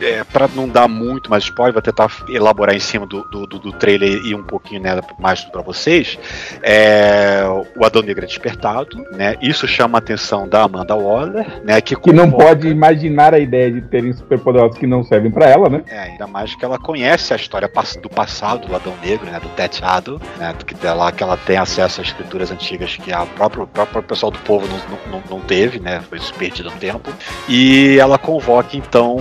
[0.02, 3.72] é, para não dar muito mais spoiler, vou tentar elaborar em cima do, do, do
[3.72, 6.20] trailer e um pouquinho né, mais para vocês.
[6.62, 7.44] É,
[7.78, 9.36] o Adão Negro é despertado, né?
[9.42, 11.80] Isso chama a atenção da Amanda Waller, né?
[11.80, 15.70] Que, que não pode imaginar a ideia de terem superpoderosos que não servem para ela,
[15.70, 15.82] né?
[15.88, 19.40] É, ainda mais que ela conhece a história do passado do Adão Negro, né?
[19.40, 20.54] Do Teteado, né?
[20.54, 24.32] Do que dela que ela tem acesso às escrituras antigas que a próprio, próprio pessoal
[24.32, 26.02] do povo não, não, não teve, né?
[26.10, 27.12] Foi perdido no tempo.
[27.48, 29.18] E ela convoca então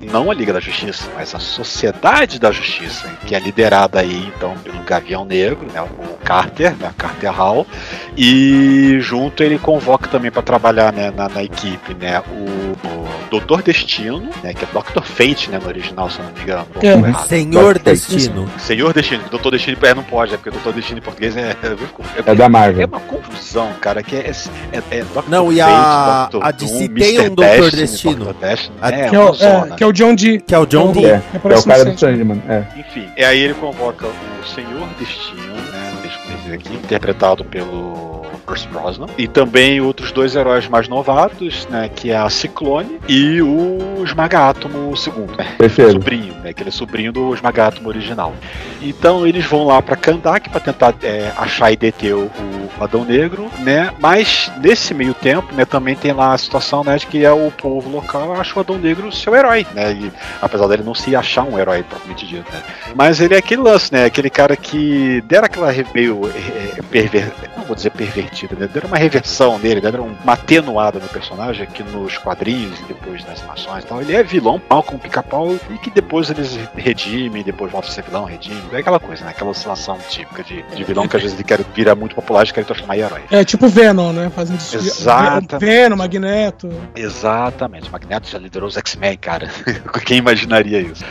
[0.00, 4.54] não a Liga da Justiça, mas a Sociedade da Justiça, que é liderada aí então
[4.58, 5.82] pelo Gavião Negro, né?
[5.82, 6.92] O Carter, né?
[6.96, 7.66] Carter Hall,
[8.16, 12.20] e junto ele convoca também para trabalhar né, na, na, equipe, né?
[12.20, 14.54] O, o Doutor Destino, né?
[14.54, 15.58] Que é Doctor Fate, né?
[15.60, 16.66] No original, se não me engano.
[16.82, 17.26] É.
[17.26, 18.13] Senhor Destino.
[18.58, 19.24] Senhor Destino.
[19.30, 22.48] Doutor Destino é, não pode, é porque Doutor Destino em português é, é, é da
[22.48, 22.82] Marvel.
[22.82, 24.30] É uma confusão, cara, que é,
[24.72, 28.34] é, é Não, e a, Fate, a DC Doom, tem um Doutor Destino.
[28.34, 28.76] Destino.
[28.82, 30.40] É, que, é o, é, que é o John Dee.
[30.40, 31.06] Que é o John Dee.
[31.06, 32.42] É, é, o cara do Sandman.
[32.48, 32.64] É.
[32.78, 35.92] Enfim, e aí ele convoca o Senhor Destino, né?
[36.02, 38.13] Deixa eu ver aqui, interpretado pelo
[38.44, 39.06] Chris Brosnan.
[39.18, 41.90] E também outros dois heróis mais novatos, né?
[41.94, 45.68] Que é a Ciclone e o Esmagátomo II, né?
[45.92, 46.52] Sobrinho, né?
[46.52, 48.32] Que ele é sobrinho do Esmagátomo original.
[48.80, 52.30] Então eles vão lá para Kandak para tentar é, achar e deter o,
[52.78, 53.92] o Adão Negro, né?
[53.98, 55.64] Mas nesse meio tempo, né?
[55.64, 56.96] Também tem lá a situação, né?
[56.96, 59.92] De que é o povo local acha o Adão Negro seu herói, né?
[59.92, 62.62] E, apesar dele não se achar um herói propriamente dito, né?
[62.94, 64.04] Mas ele é aquele lance, né?
[64.04, 67.32] Aquele cara que dera aquela meio é, perver...
[67.56, 68.68] não vou dizer pervertida, né?
[68.72, 73.40] Deram uma reversão nele, deram uma atenuada no personagem aqui nos quadrinhos e depois nas
[73.40, 74.00] animações e tal.
[74.00, 78.02] Ele é vilão, pau com pica-pau e que depois eles redimem, depois volta a ser
[78.02, 78.62] vilão, redime.
[78.72, 79.30] É aquela coisa, né?
[79.30, 82.52] Aquela oscilação típica de, de vilão que às vezes ele quer virar muito popular e
[82.52, 83.22] quer transformar em herói.
[83.30, 84.30] É tipo Venom, né?
[84.34, 85.58] Fazendo Exatamente.
[85.58, 86.70] Venom, Magneto.
[86.94, 87.90] Exatamente.
[87.90, 89.48] Magneto já liderou os X-Men, cara.
[90.04, 91.04] Quem imaginaria isso?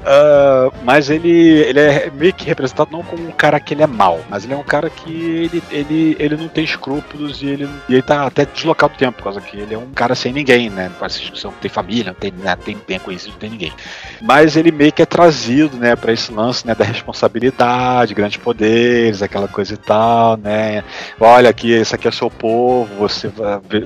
[0.00, 3.86] Uh, mas ele, ele é meio que representado não como um cara que ele é
[3.86, 7.68] mal, mas ele é um cara que ele, ele, ele não tem escrúpulos e ele,
[7.88, 10.32] e ele tá até deslocado do tempo, por causa que ele é um cara sem
[10.32, 10.90] ninguém, né?
[11.00, 11.06] Não
[11.44, 13.72] não tem família, não tem, né, tem bem conhecido, não tem ninguém.
[14.20, 19.22] Mas ele meio que é trazido, né, para esse lance, né, da responsabilidade, grandes poderes,
[19.22, 20.84] aquela coisa e tal, né?
[21.20, 23.30] Olha aqui, esse aqui é seu povo, você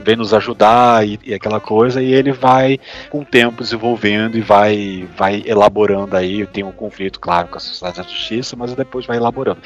[0.05, 4.41] vem nos ajudar e, e aquela coisa, e ele vai com o tempo desenvolvendo e
[4.41, 8.75] vai, vai elaborando elaborando aí, tem um conflito, claro, com a Sociedade da Justiça, mas
[8.75, 9.61] depois vai elaborando.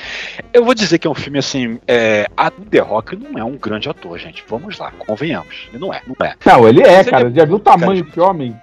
[0.53, 1.79] Eu vou dizer que é um filme assim.
[1.87, 4.45] É, a The Rock não é um grande ator, gente.
[4.49, 5.69] Vamos lá, convenhamos.
[5.69, 6.35] Ele não é, não é.
[6.45, 7.27] Não, ele é, mas cara.
[7.27, 7.41] Ele é...
[7.41, 8.57] Já viu o tamanho que homem?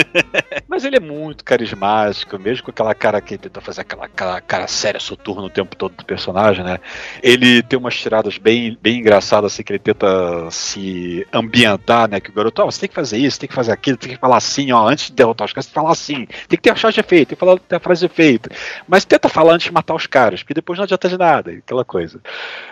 [0.68, 4.40] mas ele é muito carismático, mesmo com aquela cara que ele tentou fazer aquela, aquela
[4.40, 6.78] cara séria, soturna o tempo todo do personagem, né?
[7.22, 10.06] Ele tem umas tiradas bem, bem engraçadas, assim, que ele tenta
[10.50, 12.20] se ambientar, né?
[12.20, 14.10] Que o garoto, ó, oh, você tem que fazer isso, tem que fazer aquilo, tem
[14.10, 16.62] que falar assim, ó, antes de derrotar os caras, tem que falar assim, tem que
[16.62, 18.50] ter a chave de efeito, tem que falar a frase de efeito.
[18.88, 21.84] Mas tenta falar antes de matar os caras, porque depois não adianta de nada, aquela
[21.84, 22.20] coisa.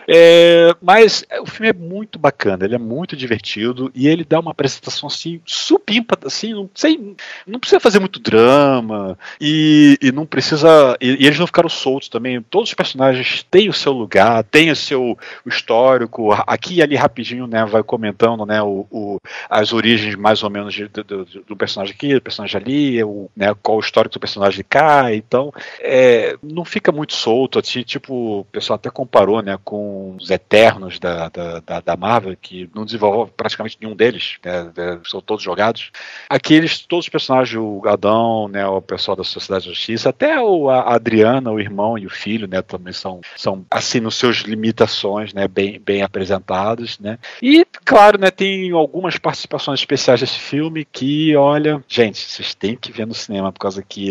[0.08, 4.50] É, mas o filme é muito bacana, ele é muito divertido e ele dá uma
[4.50, 7.16] apresentação assim, supimpa, assim, não, sei,
[7.46, 10.96] não precisa fazer muito drama e, e não precisa.
[11.00, 12.42] E, e, eles não ficaram soltos também.
[12.42, 16.32] Todos os personagens têm o seu lugar, têm o seu histórico.
[16.46, 19.18] Aqui e ali rapidinho, né, vai comentando, né, o, o
[19.48, 23.30] as origens mais ou menos de, do, do, do, personagem aqui, do personagem ali, o,
[23.36, 25.12] né, qual o histórico do personagem cá.
[25.14, 27.58] Então, é, não fica muito solto.
[27.58, 32.68] Assim, tipo, o pessoal até comparou, né, com os Eternos da, da, da, Marvel, que
[32.74, 34.70] não desenvolveu praticamente nenhum deles, né,
[35.04, 35.90] são todos jogados.
[36.28, 40.40] Aqui eles, todos os personagens, o Adão, né, o pessoal da Sociedade da Justiça, até
[40.40, 44.38] o, a Adriana, o irmão e o filho, né, também são, são assim, nos seus
[44.38, 47.18] limitações, né, bem, bem apresentados, né.
[47.42, 52.92] E, claro, né, tem algumas participações especiais desse filme que, olha, gente, vocês têm que
[52.92, 54.09] ver no cinema, por causa que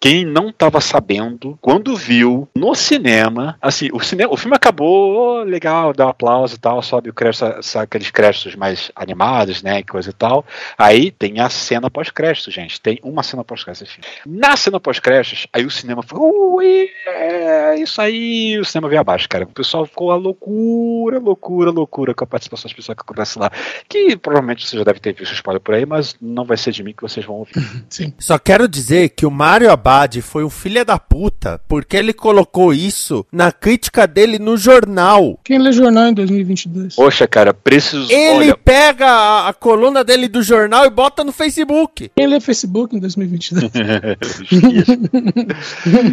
[0.00, 5.92] quem não estava sabendo, quando viu no cinema, assim, o, cinema, o filme acabou, legal,
[5.92, 7.44] dá um aplauso e tal, sobe o crédito,
[7.78, 10.44] aqueles créditos mais animados, né, coisa e tal.
[10.76, 12.80] Aí tem a cena pós-crédito, gente.
[12.80, 13.86] Tem uma cena pós-crédito.
[14.26, 19.44] Na cena pós-créditos, aí o cinema ui, é isso aí, o cinema veio abaixo, cara.
[19.44, 23.50] O pessoal ficou a loucura, loucura, loucura com a participação das pessoas que acontece lá.
[23.88, 26.82] Que provavelmente você já deve ter visto spoiler por aí, mas não vai ser de
[26.82, 27.54] mim que vocês vão ouvir.
[27.88, 28.12] Sim.
[28.18, 32.72] Só quero dizer que o Mario Abad foi um filho da puta, porque ele colocou
[32.72, 35.40] isso na crítica dele no jornal.
[35.42, 36.94] Quem lê jornal em 2022?
[36.94, 38.12] Poxa, cara, preciso.
[38.12, 38.56] Ele Olha...
[38.56, 42.12] pega a, a, coluna dele do jornal e bota no Facebook.
[42.14, 43.72] Quem lê Facebook em 2022?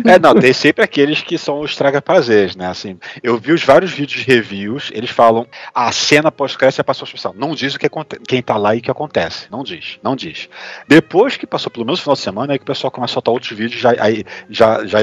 [0.03, 2.65] é, não, tem sempre aqueles que são os traga-prazeres, né?
[2.65, 5.45] Assim, eu vi os vários vídeos de reviews, eles falam
[5.75, 7.35] a cena pós-crédito é passou especial.
[7.37, 9.45] Não diz o que acontece, quem tá lá e o que acontece.
[9.51, 10.49] Não diz, não diz.
[10.87, 13.10] Depois que passou pelo menos o final de semana, aí que o pessoal começa a
[13.11, 14.99] soltar outros vídeos, já, aí, já, já,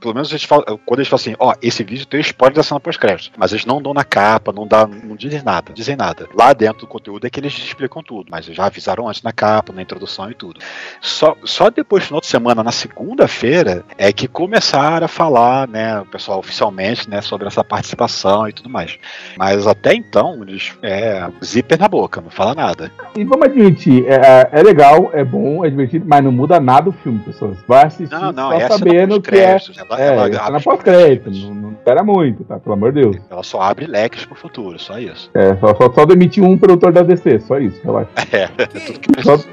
[0.00, 3.32] pelo menos eles quando eles falam assim, ó, esse vídeo tem spoiler da cena pós-crédito,
[3.36, 6.28] mas eles não dão na capa, não, dá, não dizem nada, dizem nada.
[6.34, 9.72] Lá dentro do conteúdo é que eles explicam tudo, mas já avisaram antes na capa,
[9.72, 10.60] na introdução e tudo.
[11.00, 16.06] Só, só depois, final de semana, na segunda-feira, é que começaram a falar, né, o
[16.06, 18.98] pessoal oficialmente, né, sobre essa participação e tudo mais.
[19.36, 22.90] Mas até então, eles, é, zíper na boca, não fala nada.
[23.16, 26.90] E vamos admitir, é, é, é legal, é bom, é divertido, mas não muda nada
[26.90, 27.58] o filme, pessoas.
[27.66, 31.54] Vai assistir não, não, só sabendo que é, ela, é, ela, ela na pós-crédito, não,
[31.54, 32.58] não espera muito, tá?
[32.58, 33.16] Pelo amor de Deus.
[33.30, 35.30] Ela só abre leques pro futuro, só isso.
[35.34, 38.10] É, só, só, só demitir um produtor da DC, só isso, relaxa.
[38.30, 39.44] É, é tudo que precisa.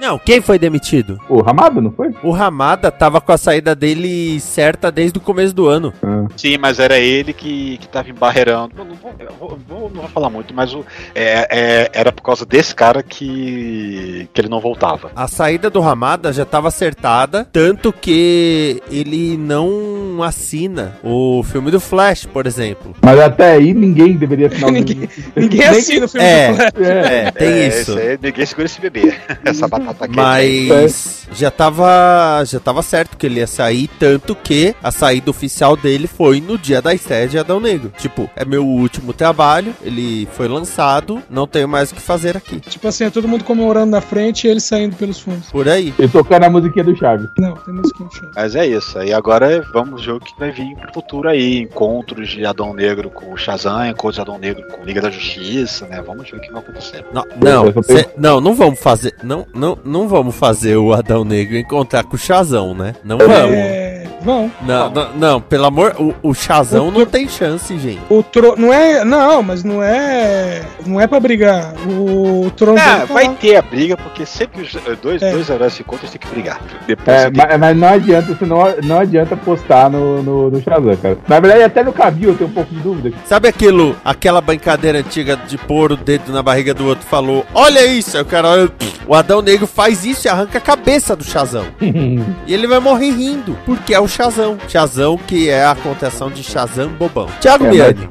[0.00, 1.18] Não, quem foi demitido?
[1.28, 2.12] O Ramada, não foi?
[2.22, 5.92] O Ramada tava com a saída dele certa desde o começo do ano.
[6.02, 6.26] Ah.
[6.36, 8.74] Sim, mas era ele que, que tava embarreirando.
[8.76, 12.44] Não, não, vou, vou, não vou falar muito, mas o, é, é, era por causa
[12.44, 15.10] desse cara que, que ele não voltava.
[15.14, 21.80] A saída do Ramada já tava acertada, tanto que ele não assina o filme do
[21.80, 22.94] Flash, por exemplo.
[23.02, 26.72] Mas até aí ninguém deveria assinar o ninguém, ninguém assina o filme é, do Flash.
[26.76, 27.98] É, é tem é, isso.
[27.98, 29.14] Aí, ninguém segura esse bebê.
[29.44, 30.16] Essa batata quente.
[30.16, 35.76] Mas já tava, já tava certo que ele ia sair, tanto que a saída oficial
[35.76, 37.92] dele foi no dia da estreia de Adão Negro.
[37.98, 42.60] Tipo, é meu último trabalho, ele foi lançado, não tenho mais o que fazer aqui.
[42.60, 45.50] Tipo assim, é todo mundo comemorando na frente e ele saindo pelos fundos.
[45.50, 45.92] Por aí.
[45.98, 47.28] E tocando a musiquinha do Chaves.
[47.38, 48.30] Não, tem musiquinha do Chaves.
[48.34, 48.98] Mas é isso.
[48.98, 51.58] Aí agora vamos ver o que vai vir pro futuro aí.
[51.58, 55.86] Encontros de Adão Negro com o Shazam, encontros de Adão Negro com Liga da Justiça,
[55.86, 56.02] né?
[56.02, 57.04] Vamos ver o que vai acontecer.
[57.12, 59.14] Não, não, cê, não, não vamos fazer.
[59.22, 62.94] Não, não, não vamos fazer o Adão Negro encontrar com o Shazam, né?
[63.02, 63.56] Não é, vamos.
[63.56, 63.93] É...
[64.20, 64.50] Vão.
[64.62, 68.00] Não, não, não, pelo amor, o, o Shazam o não tem chance, gente.
[68.08, 68.54] O tro...
[68.56, 71.74] não é, não, mas não é, não é para brigar.
[71.86, 73.34] O Tron ah, vai lá.
[73.34, 75.32] ter a briga porque sempre os eh, dois, é.
[75.32, 76.60] dois heróis se encontram, tem que brigar.
[76.86, 80.96] Depois é, mas, mas, não adianta, você não, não adianta postar no, no, no Shazam,
[80.96, 81.18] cara.
[81.28, 83.16] Na verdade, até no Cavill eu tenho um pouco de dúvida.
[83.24, 87.86] Sabe aquilo, aquela brincadeira antiga de pôr o dedo na barriga do outro falou, olha
[87.86, 88.70] isso, o cara,
[89.06, 91.66] o Adão Negro faz isso e arranca a cabeça do Shazam.
[91.80, 94.58] e ele vai morrer rindo, porque é o Shazam.
[94.68, 97.28] Shazam, que é a contenção de Shazam Bobão.
[97.40, 98.10] Thiago É, Miani.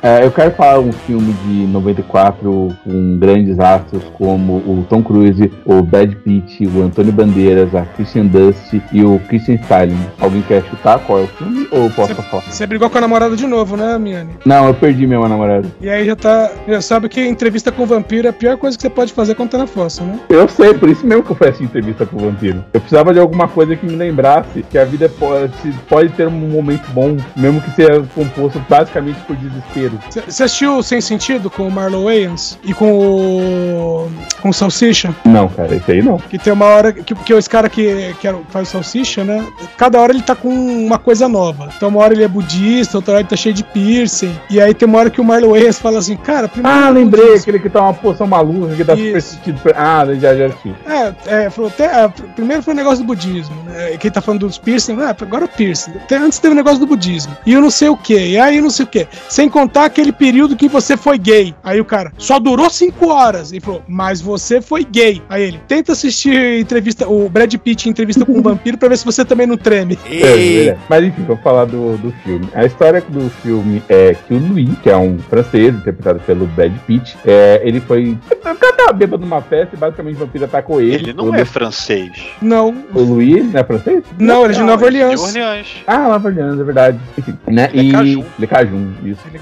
[0.00, 5.50] É, eu quero falar um filme de 94 com grandes astros como o Tom Cruise,
[5.64, 9.98] o Brad Pitt, o Antônio Bandeiras, a Christian Dust e o Christian Styling.
[10.20, 12.44] Alguém quer chutar qual é o filme ou posso falar?
[12.48, 14.30] Você brigou com a namorada de novo, né, Miane?
[14.44, 15.68] Não, eu perdi minha namorada.
[15.80, 16.50] E aí já tá.
[16.68, 19.50] Já sabe que entrevista com vampiro é a pior coisa que você pode fazer quando
[19.50, 20.20] tá na fossa, né?
[20.28, 22.64] Eu sei, por isso mesmo que eu fui assistir entrevista com o vampiro.
[22.72, 25.52] Eu precisava de alguma coisa que me lembrasse que a vida pode,
[25.88, 29.98] pode ter um momento bom, mesmo que seja composto basicamente por desespero.
[30.10, 34.10] Você assistiu Sem Sentido com o Marlon Wayans e com o.
[34.40, 35.14] com o Salsicha?
[35.24, 36.18] Não, cara, isso aí não.
[36.18, 39.46] Que tem uma hora que, que esse cara que, que faz o salsicha, né?
[39.76, 41.68] Cada hora ele tá com uma coisa nova.
[41.76, 44.34] Então, uma hora ele é budista, outra hora ele tá cheio de piercing.
[44.50, 46.76] E aí tem uma hora que o Marlon Wayans fala assim, cara, primeiro.
[46.78, 47.42] Ah, é lembrei, budismo.
[47.42, 49.60] aquele que tá uma poção maluca, que dá super sentido.
[49.60, 50.74] pra- Ah, já, já assisti.
[50.86, 53.96] É, é, falou, até, é, pr- primeiro foi o negócio do budismo, né?
[53.98, 55.92] Quem tá falando dos piercing, ah, agora o piercing.
[56.12, 57.36] Antes teve o negócio do budismo.
[57.46, 59.06] E eu não sei o que, e aí eu não sei o que.
[59.28, 61.54] Sem contar aquele período que você foi gay.
[61.62, 63.52] Aí o cara, só durou cinco horas.
[63.52, 65.22] E falou, mas você foi gay.
[65.28, 68.98] Aí ele, tenta assistir entrevista, o Brad Pitt em entrevista com um vampiro pra ver
[68.98, 69.98] se você também não treme.
[70.06, 70.80] É, verdade.
[70.88, 72.48] Mas enfim, vamos falar do, do filme.
[72.54, 76.72] A história do filme é que o Louis, que é um francês, interpretado pelo Brad
[76.86, 78.18] Pitt, é, ele foi.
[78.30, 80.94] O cara tava bêbado numa festa e basicamente o vampiro atacou ele.
[80.94, 82.10] Ele não é francês.
[82.40, 82.74] Não.
[82.94, 84.04] O Louis não é francês?
[84.18, 85.84] Não, ele é de Nova é de Orleans.
[85.86, 86.98] Ah, Nova Orleans, é verdade.
[87.16, 87.70] Enfim, né?
[87.72, 87.92] Ele é e...
[87.92, 88.24] caju.
[88.38, 88.48] Ele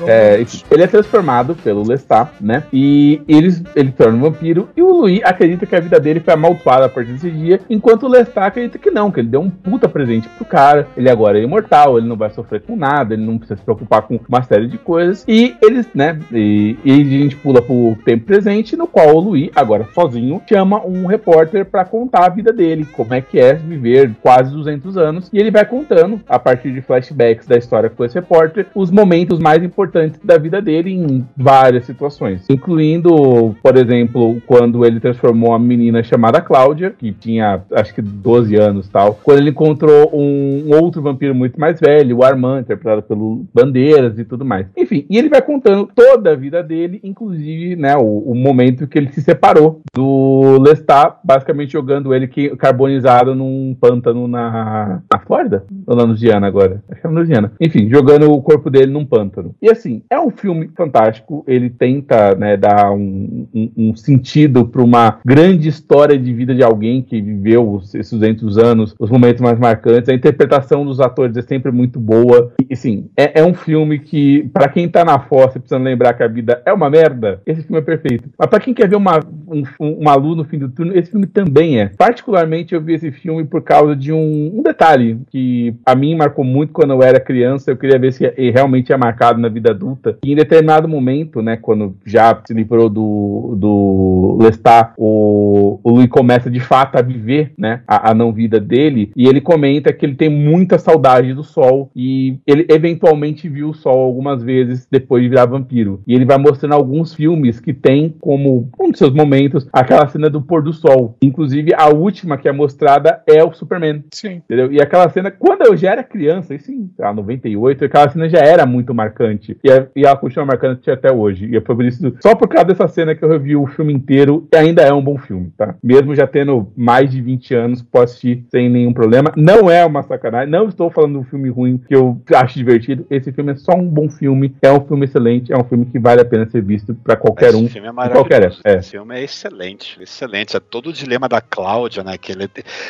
[0.07, 0.65] é isso.
[0.71, 2.65] Ele é ele é transformado pelo Lestat, né?
[2.73, 4.69] E eles, ele se torna um vampiro.
[4.77, 8.05] E o Louis acredita que a vida dele foi amaldiçoada a partir desse dia, enquanto
[8.05, 10.87] o Lestat acredita que não, que ele deu um puta presente pro cara.
[10.97, 14.03] Ele agora é imortal, ele não vai sofrer com nada, ele não precisa se preocupar
[14.03, 15.25] com uma série de coisas.
[15.27, 16.19] E eles, né?
[16.33, 20.85] E, e a gente pula pro tempo presente, no qual o Louis, agora sozinho, chama
[20.85, 25.31] um repórter pra contar a vida dele, como é que é viver quase 200 anos.
[25.33, 29.39] E ele vai contando, a partir de flashbacks da história com esse repórter, os momentos
[29.39, 35.59] mais importantes da vida dele em várias situações, incluindo, por exemplo, quando ele transformou uma
[35.59, 41.03] menina chamada Cláudia, que tinha acho que 12 anos tal, quando ele encontrou um outro
[41.03, 44.67] vampiro muito mais velho, o Armand, interpretado pelo Bandeiras e tudo mais.
[44.77, 48.99] Enfim, e ele vai contando toda a vida dele, inclusive, né, o, o momento que
[48.99, 55.65] ele se separou do Lestat, basicamente jogando ele que, carbonizado num pântano na, na Flórida?
[55.87, 56.83] Ou na Louisiana agora?
[56.91, 57.53] Acho que é na Louisiana.
[57.61, 59.55] Enfim, jogando o corpo dele num pântano.
[59.61, 61.45] E assim, é um filme fantástico.
[61.47, 66.63] Ele tenta, né, dar um, um, um sentido para uma grande história de vida de
[66.63, 70.09] alguém que viveu esses 200 anos, os momentos mais marcantes.
[70.09, 72.53] A interpretação dos atores é sempre muito boa.
[72.69, 76.23] E, assim, é, é um filme que, para quem tá na fossa, precisando lembrar que
[76.23, 78.29] a vida é uma merda, esse filme é perfeito.
[78.39, 81.11] Mas para quem quer ver uma, um, um- uma luz no fim do túnel, esse
[81.11, 81.91] filme também é.
[81.97, 86.45] Particularmente, eu vi esse filme por causa de um, um detalhe que a mim marcou
[86.45, 87.71] muito quando eu era criança.
[87.71, 90.17] Eu queria ver se realmente é marcado na vida adulta.
[90.25, 96.09] E em determinado momento, né, quando já se livrou do, do Lestat, o, o Louis
[96.09, 99.11] começa de fato a viver, né, a, a não vida dele.
[99.17, 103.75] E ele comenta que ele tem muita saudade do sol e ele eventualmente viu o
[103.75, 106.01] sol algumas vezes depois de virar vampiro.
[106.07, 109.36] E ele vai mostrando alguns filmes que tem como um dos seus momentos
[109.73, 111.17] aquela cena do pôr do sol.
[111.23, 114.05] Inclusive, a última que é mostrada é o Superman.
[114.13, 114.43] Sim.
[114.45, 114.73] Entendeu?
[114.73, 118.39] E aquela cena, quando eu já era criança, em sei lá, 98, aquela cena já
[118.39, 119.57] era muito marcante.
[119.63, 121.47] E, a- e ela continua marcante até hoje.
[121.55, 124.47] E foi por isso, só por causa dessa cena que eu revi o filme inteiro,
[124.53, 125.75] e ainda é um bom filme, tá?
[125.83, 129.33] Mesmo já tendo mais de 20 anos, posso assistir sem nenhum problema.
[129.37, 133.07] Não é uma sacanagem, não estou falando de um filme ruim que eu acho divertido.
[133.11, 135.99] Esse filme é só um bom filme, é um filme excelente, é um filme que
[135.99, 137.69] vale a pena ser visto pra qualquer Esse um.
[137.69, 138.61] filme é em qualquer maravilhoso.
[138.61, 138.71] época.
[138.71, 138.77] É.
[138.79, 140.57] Esse filme é excelente, excelente.
[140.57, 142.17] É todo o dilema da Cláudia, né?
[142.19, 142.49] Que, ele,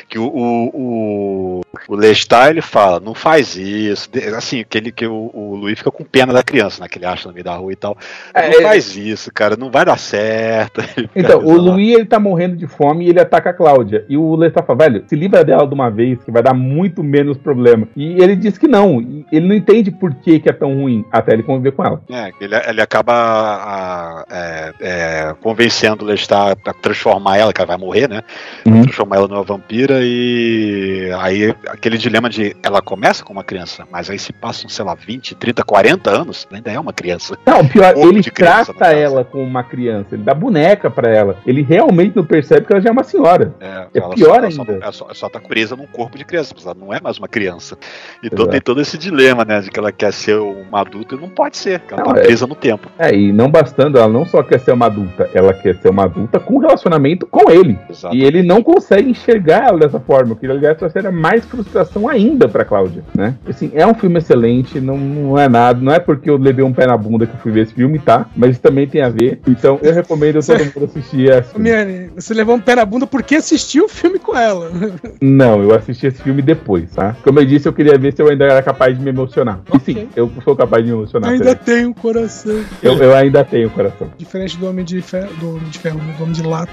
[0.09, 4.09] que o, o, o, o Lestat, ele fala, não faz isso.
[4.37, 6.89] Assim, que, ele, que o, o Luiz fica com pena da criança, né?
[6.89, 7.97] Que ele acha no meio da rua e tal.
[8.33, 10.81] É, não é- faz isso, cara, não vai dar certo.
[10.97, 11.57] Ele Então, o.
[11.57, 14.05] Luiz, ele tá morrendo de fome e ele ataca a Cláudia.
[14.09, 17.03] E o Lestat fala, velho, se livra dela de uma vez, que vai dar muito
[17.03, 17.89] menos problema.
[17.97, 18.99] E ele diz que não.
[19.33, 22.01] Ele não entende por que, que é tão ruim, até ele conviver com ela.
[22.11, 27.69] É, ele, ele acaba a- é, é, convencendo o Lestat a transformar ela, que ela
[27.69, 28.23] vai morrer, né?
[28.67, 28.83] Uhum.
[28.83, 34.11] Transformar ela numa vampira e aí aquele dilema de ela começa com uma criança, mas
[34.11, 37.39] aí se passam, sei lá, 20, 30, 40 anos, ela ainda é uma criança.
[37.47, 41.37] Não, pior, Corpo ele criança, trata ela como uma criança, ele dá boneca pra ela.
[41.47, 43.55] Ele realmente não percebe que ela já é uma senhora.
[43.61, 44.73] É, É pior só, ainda.
[44.83, 47.19] Ela só, ela só tá presa num corpo de criança, mas ela não é mais
[47.19, 47.77] uma criança.
[48.23, 48.37] E Exato.
[48.37, 51.29] todo, tem todo esse dilema, né, de que ela quer ser uma adulta e não
[51.29, 52.89] pode ser, ela Não, tá é- presa no tempo.
[52.99, 56.05] É, e não bastando, ela não só quer ser uma adulta, ela quer ser uma
[56.17, 57.79] adulta com relacionamento com ele.
[57.89, 58.17] Exato.
[58.17, 60.33] E ele não consegue enxergar ela dessa forma.
[60.33, 63.35] O que aliás trouxe mais frustração ainda pra Cláudia, né?
[63.47, 66.73] Assim, é um filme excelente, não, não é nada, não é porque eu levei um
[66.73, 68.27] pé na bunda que eu fui ver esse filme, tá?
[68.35, 69.41] Mas isso também tem a ver.
[69.47, 71.59] Então eu recomendo todo mundo assistir essa.
[71.59, 74.71] Miane, você levou um pé na bunda porque assistiu o filme com ela.
[75.21, 77.15] Não, eu assisti esse filme depois, tá?
[77.23, 79.61] Como eu disse, eu queria ver se eu ainda era capaz de me emocionar.
[79.69, 79.77] Okay.
[79.77, 81.31] E sim, eu sou capaz de me emocionar.
[81.31, 82.65] Ainda tenho coração.
[82.83, 84.09] Eu, eu, ainda tenho coração.
[84.17, 86.73] Diferente do Homem de Ferro, do Homem de Ferro, Homem de Lata.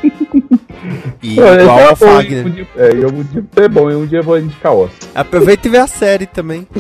[1.22, 2.46] E Pô, igual é ao Fagner.
[2.46, 4.92] Um dia, é, eu, um dia é bom, e um dia eu vou indicar Oz.
[5.16, 6.68] Aproveita e vê a série também.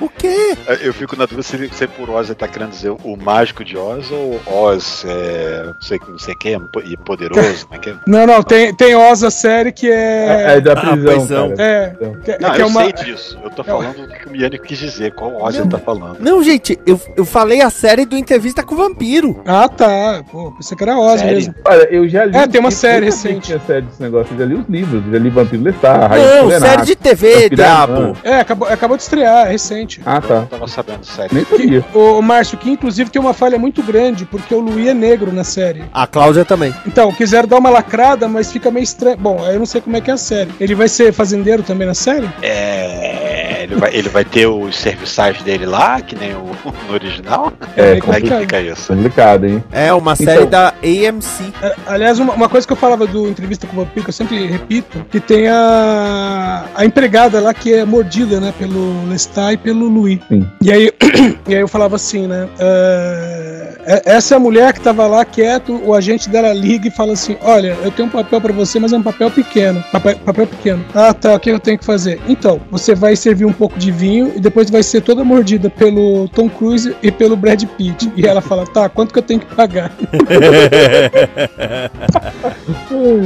[0.00, 0.56] O quê?
[0.80, 3.76] Eu fico na dúvida se, se por Oz ele tá querendo dizer o mágico de
[3.76, 7.94] Oz ou Oz, é, não sei não sei quem, e poderoso, como é que é?
[8.06, 10.52] Não, não, tem, tem Oz a série que é.
[10.52, 10.94] É, é da prisão.
[10.94, 11.54] Ah, prisão.
[11.58, 12.80] É, que, não, que é eu uma...
[12.82, 13.38] sei disso.
[13.42, 16.18] Eu tô falando o que o Miane quis dizer, qual Oz ele tá falando.
[16.20, 19.42] Não, gente, eu, eu falei a série do Entrevista com o Vampiro.
[19.46, 20.22] Ah, tá.
[20.30, 21.34] Pô, pensei que era Oz série?
[21.34, 21.54] mesmo.
[21.64, 22.36] Olha, eu já li.
[22.36, 23.52] É, tem uma série recente.
[23.54, 26.82] a série desse negócio, eu já li os livros, já li Vampiro Lestar, Não, série
[26.82, 28.16] de TV, diabo.
[28.22, 30.00] É, acabou, acabou de estrear, é recente.
[30.04, 30.34] Ah, tá.
[30.34, 31.30] Eu tava sabendo, sério.
[31.34, 31.84] Nem sabia.
[31.94, 35.44] O, Márcio, que inclusive tem uma falha muito grande, porque o Luí é negro na
[35.44, 35.84] série.
[35.92, 36.74] A Cláudia também.
[36.86, 39.16] Então, quiseram dar uma lacrada, mas fica meio estranho.
[39.16, 40.50] Bom, eu não sei como é que é a série.
[40.60, 42.28] Ele vai ser fazendeiro também na série?
[42.42, 43.31] É.
[43.62, 46.50] Ele vai, ele vai ter os serviçais dele lá, que nem o
[46.88, 47.52] no original?
[47.76, 48.94] É, como é que fica isso?
[48.94, 49.62] Complicado, hein?
[49.70, 51.52] É, uma então, série da AMC.
[51.62, 54.14] É, aliás, uma, uma, coisa que eu falava do entrevista com o Vampiro, que eu
[54.14, 59.56] sempre repito, que tem a, a empregada lá que é mordida, né, pelo Lestat e
[59.56, 60.18] pelo Louis.
[60.28, 60.48] Sim.
[60.60, 60.90] E aí,
[61.48, 62.44] e aí eu falava assim, né?
[62.44, 67.14] Uh, essa é a mulher que tava lá quieto, o agente dela liga e fala
[67.14, 69.82] assim: Olha, eu tenho um papel para você, mas é um papel pequeno.
[69.90, 70.84] Papel, papel pequeno.
[70.94, 72.20] Ah, tá, o que eu tenho que fazer?
[72.28, 76.28] Então, você vai servir um pouco de vinho e depois vai ser toda mordida pelo
[76.28, 78.12] Tom Cruise e pelo Brad Pitt.
[78.16, 79.92] E ela fala: Tá, quanto que eu tenho que pagar?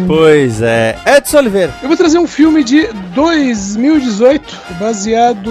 [0.06, 0.96] pois é.
[1.06, 1.74] Edson Oliveira.
[1.82, 5.50] Eu vou trazer um filme de 2018, baseado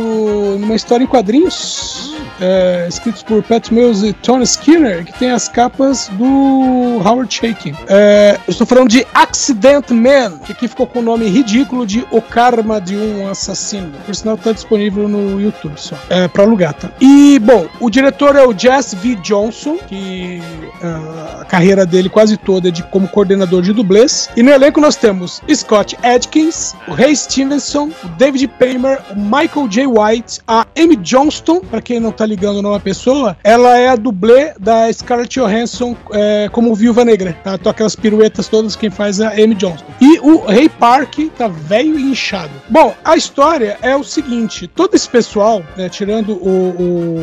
[0.59, 5.47] numa história em quadrinhos é, escritos por Pat Mills e Tony Skinner, que tem as
[5.47, 7.75] capas do Howard Shaking.
[7.87, 12.05] É, eu estou falando de Accident Man, que aqui ficou com o nome ridículo de
[12.11, 13.91] O Karma de um Assassino.
[14.05, 14.64] Por sinal, disponível
[15.07, 16.91] no YouTube só, é, para alugar, tá?
[16.99, 19.15] E, bom, o diretor é o Jess V.
[19.15, 20.41] Johnson, que
[20.81, 24.29] uh, a carreira dele quase toda é de como coordenador de dublês.
[24.35, 29.67] E no elenco nós temos Scott Adkins, o Ray Stevenson, o David Paymer, o Michael
[29.67, 29.87] J.
[29.87, 34.53] White, a Amy Johnston, para quem não tá ligando numa pessoa, ela é a dublê
[34.59, 37.55] da Scarlett Johansson é, como Viúva Negra, tá?
[37.55, 39.85] Então aquelas piruetas todas quem faz é a Amy Johnston.
[39.99, 42.51] E o Ray Park tá velho e inchado.
[42.69, 47.17] Bom, a história é o seguinte, todo esse pessoal, né, tirando o, o,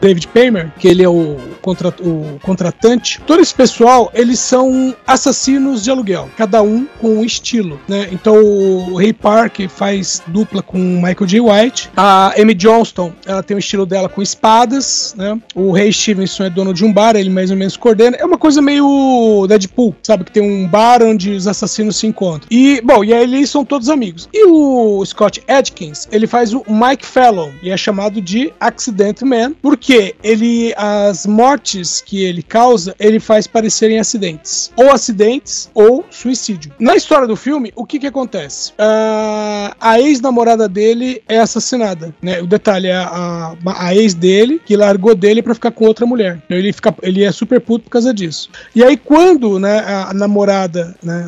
[0.00, 5.84] David Paymer, que ele é o, contra, o contratante, todo esse pessoal, eles são assassinos
[5.84, 8.08] de aluguel, cada um com um estilo, né?
[8.10, 11.40] Então o Ray Park faz dupla com Michael J.
[11.40, 15.38] White, a Amy Johnston, ela tem o estilo dela com espadas, né?
[15.54, 18.16] O Ray Stevenson é dono de um bar, ele mais ou menos coordena.
[18.16, 20.24] É uma coisa meio Deadpool, sabe?
[20.24, 22.48] Que tem um bar onde os assassinos se encontram.
[22.50, 24.28] E, bom, e aí eles são todos amigos.
[24.32, 29.52] E o Scott Adkins, ele faz o Mike Fallon, e é chamado de Accident Man,
[29.60, 34.72] porque ele, as mortes que ele causa, ele faz parecerem acidentes.
[34.76, 36.72] Ou acidentes, ou suicídio.
[36.78, 38.72] Na história do filme, o que que acontece?
[38.72, 42.40] Uh, a ex-namorada dele é assassinada, né?
[42.40, 46.06] O detalhe é a, a, a ex dele que largou dele para ficar com outra
[46.06, 46.40] mulher.
[46.44, 48.50] Então ele, fica, ele é super puto por causa disso.
[48.74, 51.24] E aí, quando né, a namorada né,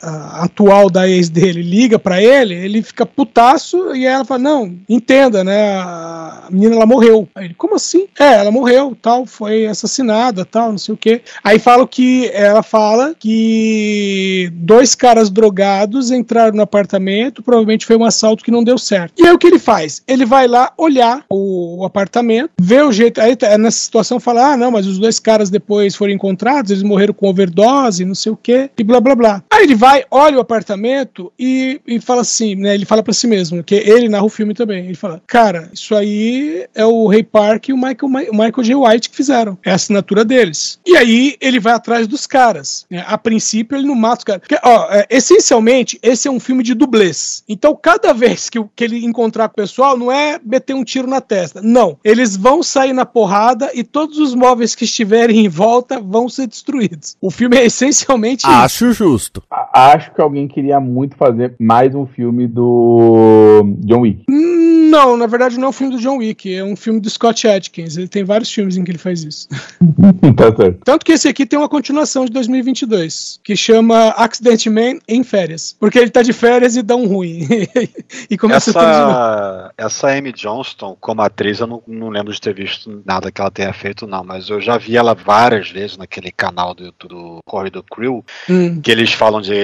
[0.00, 4.76] a atual da ex dele liga para ele, ele fica putaço e ela fala: Não,
[4.88, 5.76] entenda, né?
[5.78, 7.28] A menina ela morreu.
[7.34, 8.06] Aí ele, como assim?
[8.18, 11.20] É, ela morreu, tal, foi assassinada, tal, não sei o que.
[11.42, 18.04] Aí fala que ela fala que dois caras drogados entraram no apartamento, provavelmente foi um
[18.04, 19.14] assalto que não deu certo.
[19.18, 20.02] E aí o que ele faz?
[20.06, 23.20] Ele vai lá olhar o, o apartamento vê o jeito.
[23.20, 26.82] Aí tá, nessa situação fala: ah, não, mas os dois caras depois foram encontrados, eles
[26.82, 29.44] morreram com overdose, não sei o quê, e blá blá blá.
[29.52, 32.74] Aí ele vai, olha o apartamento e, e fala assim, né?
[32.74, 34.65] Ele fala para si mesmo, que ele narra o filme também.
[34.74, 38.74] Ele fala: cara, isso aí é o Ray Park e o Michael, o Michael J.
[38.74, 39.58] White que fizeram.
[39.64, 40.78] É a assinatura deles.
[40.86, 42.86] E aí ele vai atrás dos caras.
[42.90, 43.04] Né?
[43.06, 44.40] A princípio, ele não mata os caras.
[44.40, 47.42] Porque, ó, é, essencialmente, esse é um filme de dublês.
[47.48, 51.06] Então, cada vez que, que ele encontrar com o pessoal, não é meter um tiro
[51.06, 51.60] na testa.
[51.62, 51.98] Não.
[52.04, 56.46] Eles vão sair na porrada e todos os móveis que estiverem em volta vão ser
[56.46, 57.16] destruídos.
[57.20, 58.94] O filme é essencialmente Acho isso.
[58.94, 59.42] justo.
[59.72, 64.24] Acho que alguém queria muito fazer mais um filme do John Wick.
[64.56, 67.46] Não, na verdade não é um filme do John Wick, é um filme do Scott
[67.48, 67.96] Adkins.
[67.96, 69.48] Ele tem vários filmes em que ele faz isso.
[70.36, 70.78] tá certo.
[70.84, 75.74] Tanto que esse aqui tem uma continuação de 2022, que chama Accident Man em férias.
[75.78, 77.46] Porque ele tá de férias e dá um ruim.
[78.30, 83.02] e começa essa, essa Amy Johnston, como atriz, eu não, não lembro de ter visto
[83.04, 86.74] nada que ela tenha feito, não, mas eu já vi ela várias vezes naquele canal
[86.74, 88.80] do YouTube do Corridor Crew, hum.
[88.80, 89.54] que eles falam de.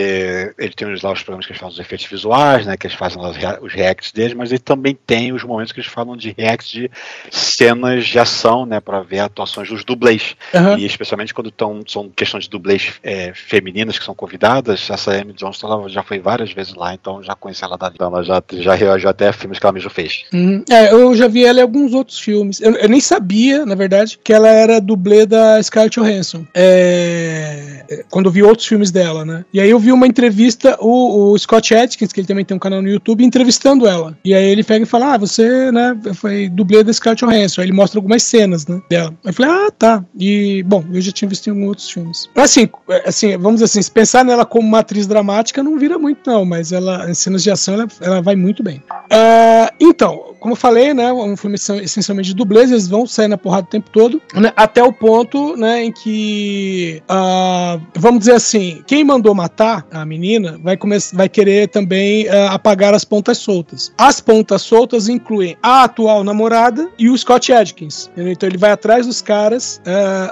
[0.59, 2.76] Ele tem lá os programas que eles falam dos efeitos visuais, né?
[2.76, 6.16] Que eles fazem os reacts deles, mas ele também tem os momentos que eles falam
[6.16, 6.91] de reacts de
[7.30, 8.80] cenas de ação, né?
[8.80, 10.35] Pra ver atuações dos dublês.
[10.53, 10.78] Uhum.
[10.78, 15.33] E especialmente quando tão, são questões de dublês é, femininas que são convidadas, essa Amy
[15.33, 17.95] Johnston ela já foi várias vezes lá, então já conheci ela dali.
[17.95, 20.24] Então ela já, já reagiu até filmes que ela mesma fez.
[20.33, 20.64] Uhum.
[20.68, 22.61] É, eu já vi ela em alguns outros filmes.
[22.61, 26.47] Eu, eu, nem sabia, na verdade, que ela era dublê da Scarlett Johansson.
[26.55, 29.45] É, quando eu vi outros filmes dela, né?
[29.53, 32.61] E aí eu vi uma entrevista, o, o Scott Atkins, que ele também tem um
[32.61, 34.16] canal no YouTube, entrevistando ela.
[34.24, 37.60] E aí ele pega e fala: Ah, você, né, foi dublê da Scarlett Johansson.
[37.60, 39.14] Aí ele mostra algumas cenas, né, dela.
[39.22, 40.04] Eu falei: Ah, tá.
[40.18, 42.28] E, bom, eu já tinha visto em outros filmes.
[42.34, 42.68] Assim,
[43.04, 46.44] assim, vamos dizer assim, se pensar nela como uma atriz dramática, não vira muito, não,
[46.44, 48.82] mas ela, em cenas de ação, ela, ela vai muito bem.
[48.90, 53.38] Uh, então, como eu falei, né, um filme essencialmente de dublês, eles vão sair na
[53.38, 58.82] porrada o tempo todo, né, até o ponto, né, em que, uh, vamos dizer assim,
[58.84, 63.93] quem mandou matar a menina vai, começar, vai querer também uh, apagar as pontas soltas.
[63.97, 68.09] As pontas soltas incluem a atual namorada e o Scott Adkins.
[68.12, 68.32] Entendeu?
[68.32, 69.80] Então ele vai atrás dos caras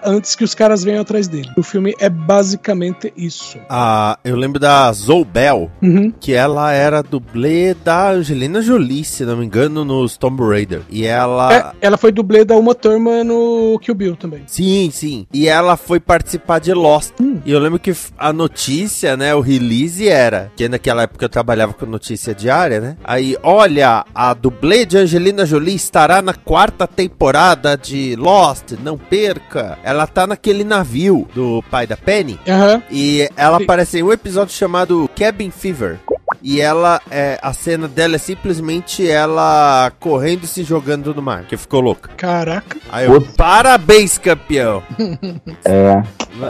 [0.05, 1.49] antes que os caras venham atrás dele.
[1.57, 3.59] O filme é basicamente isso.
[3.69, 6.13] Ah, eu lembro da Zoe Bell, uhum.
[6.19, 10.83] que ela era dublê da Angelina Jolie, se não me engano, nos Tomb Raider.
[10.91, 11.53] E ela.
[11.53, 14.43] É, ela foi dublê da Uma Thurman no Kill Bill também.
[14.47, 15.27] Sim, sim.
[15.33, 17.13] E ela foi participar de Lost.
[17.21, 17.41] Hum.
[17.45, 21.73] E eu lembro que a notícia, né, o release era, que naquela época eu trabalhava
[21.73, 22.97] com notícia diária, né?
[23.05, 29.79] Aí, olha, a dublê de Angelina Jolie estará na quarta temporada de Lost, não perca.
[29.83, 32.39] Ela tá naquele navio do pai da Penny.
[32.47, 32.83] Uhum.
[32.91, 35.99] E ela aparece em um episódio chamado Cabin Fever.
[36.43, 41.45] E ela, é, a cena dela é simplesmente ela correndo e se jogando no mar,
[41.45, 42.11] que ficou louca.
[42.16, 42.78] Caraca.
[42.91, 44.82] Aí eu, parabéns, campeão.
[45.64, 46.03] é.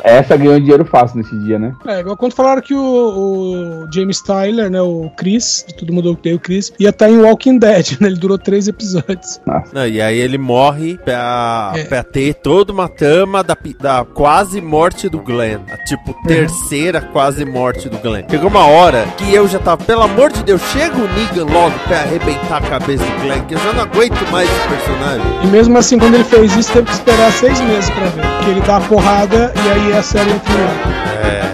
[0.05, 1.75] Essa ganhou dinheiro fácil nesse dia, né?
[1.87, 6.37] É, igual quando falaram que o, o James Tyler, né, o Chris, todo mundo odeia
[6.37, 8.09] o Chris, ia estar tá em Walking Dead, né?
[8.09, 9.41] Ele durou três episódios.
[9.73, 11.85] Não, e aí ele morre pra, é.
[11.85, 15.61] pra ter toda uma trama da, da quase morte do Glenn.
[15.71, 18.25] A, tipo, terceira quase morte do Glenn.
[18.29, 21.79] Chegou uma hora que eu já tava, pelo amor de Deus, chega o Negan logo
[21.81, 25.27] pra arrebentar a cabeça do Glenn, que eu já não aguento mais esse personagem.
[25.43, 28.23] E mesmo assim, quando ele fez isso, teve que esperar seis meses pra ver.
[28.37, 30.71] Porque ele dá a porrada e aí é a série final.
[31.25, 31.51] É.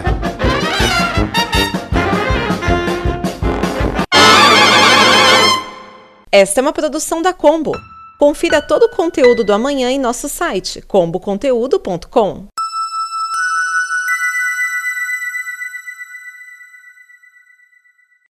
[6.32, 7.72] Esta é uma produção da Combo.
[8.18, 12.46] Confira todo o conteúdo do amanhã em nosso site comboconteúdo.com.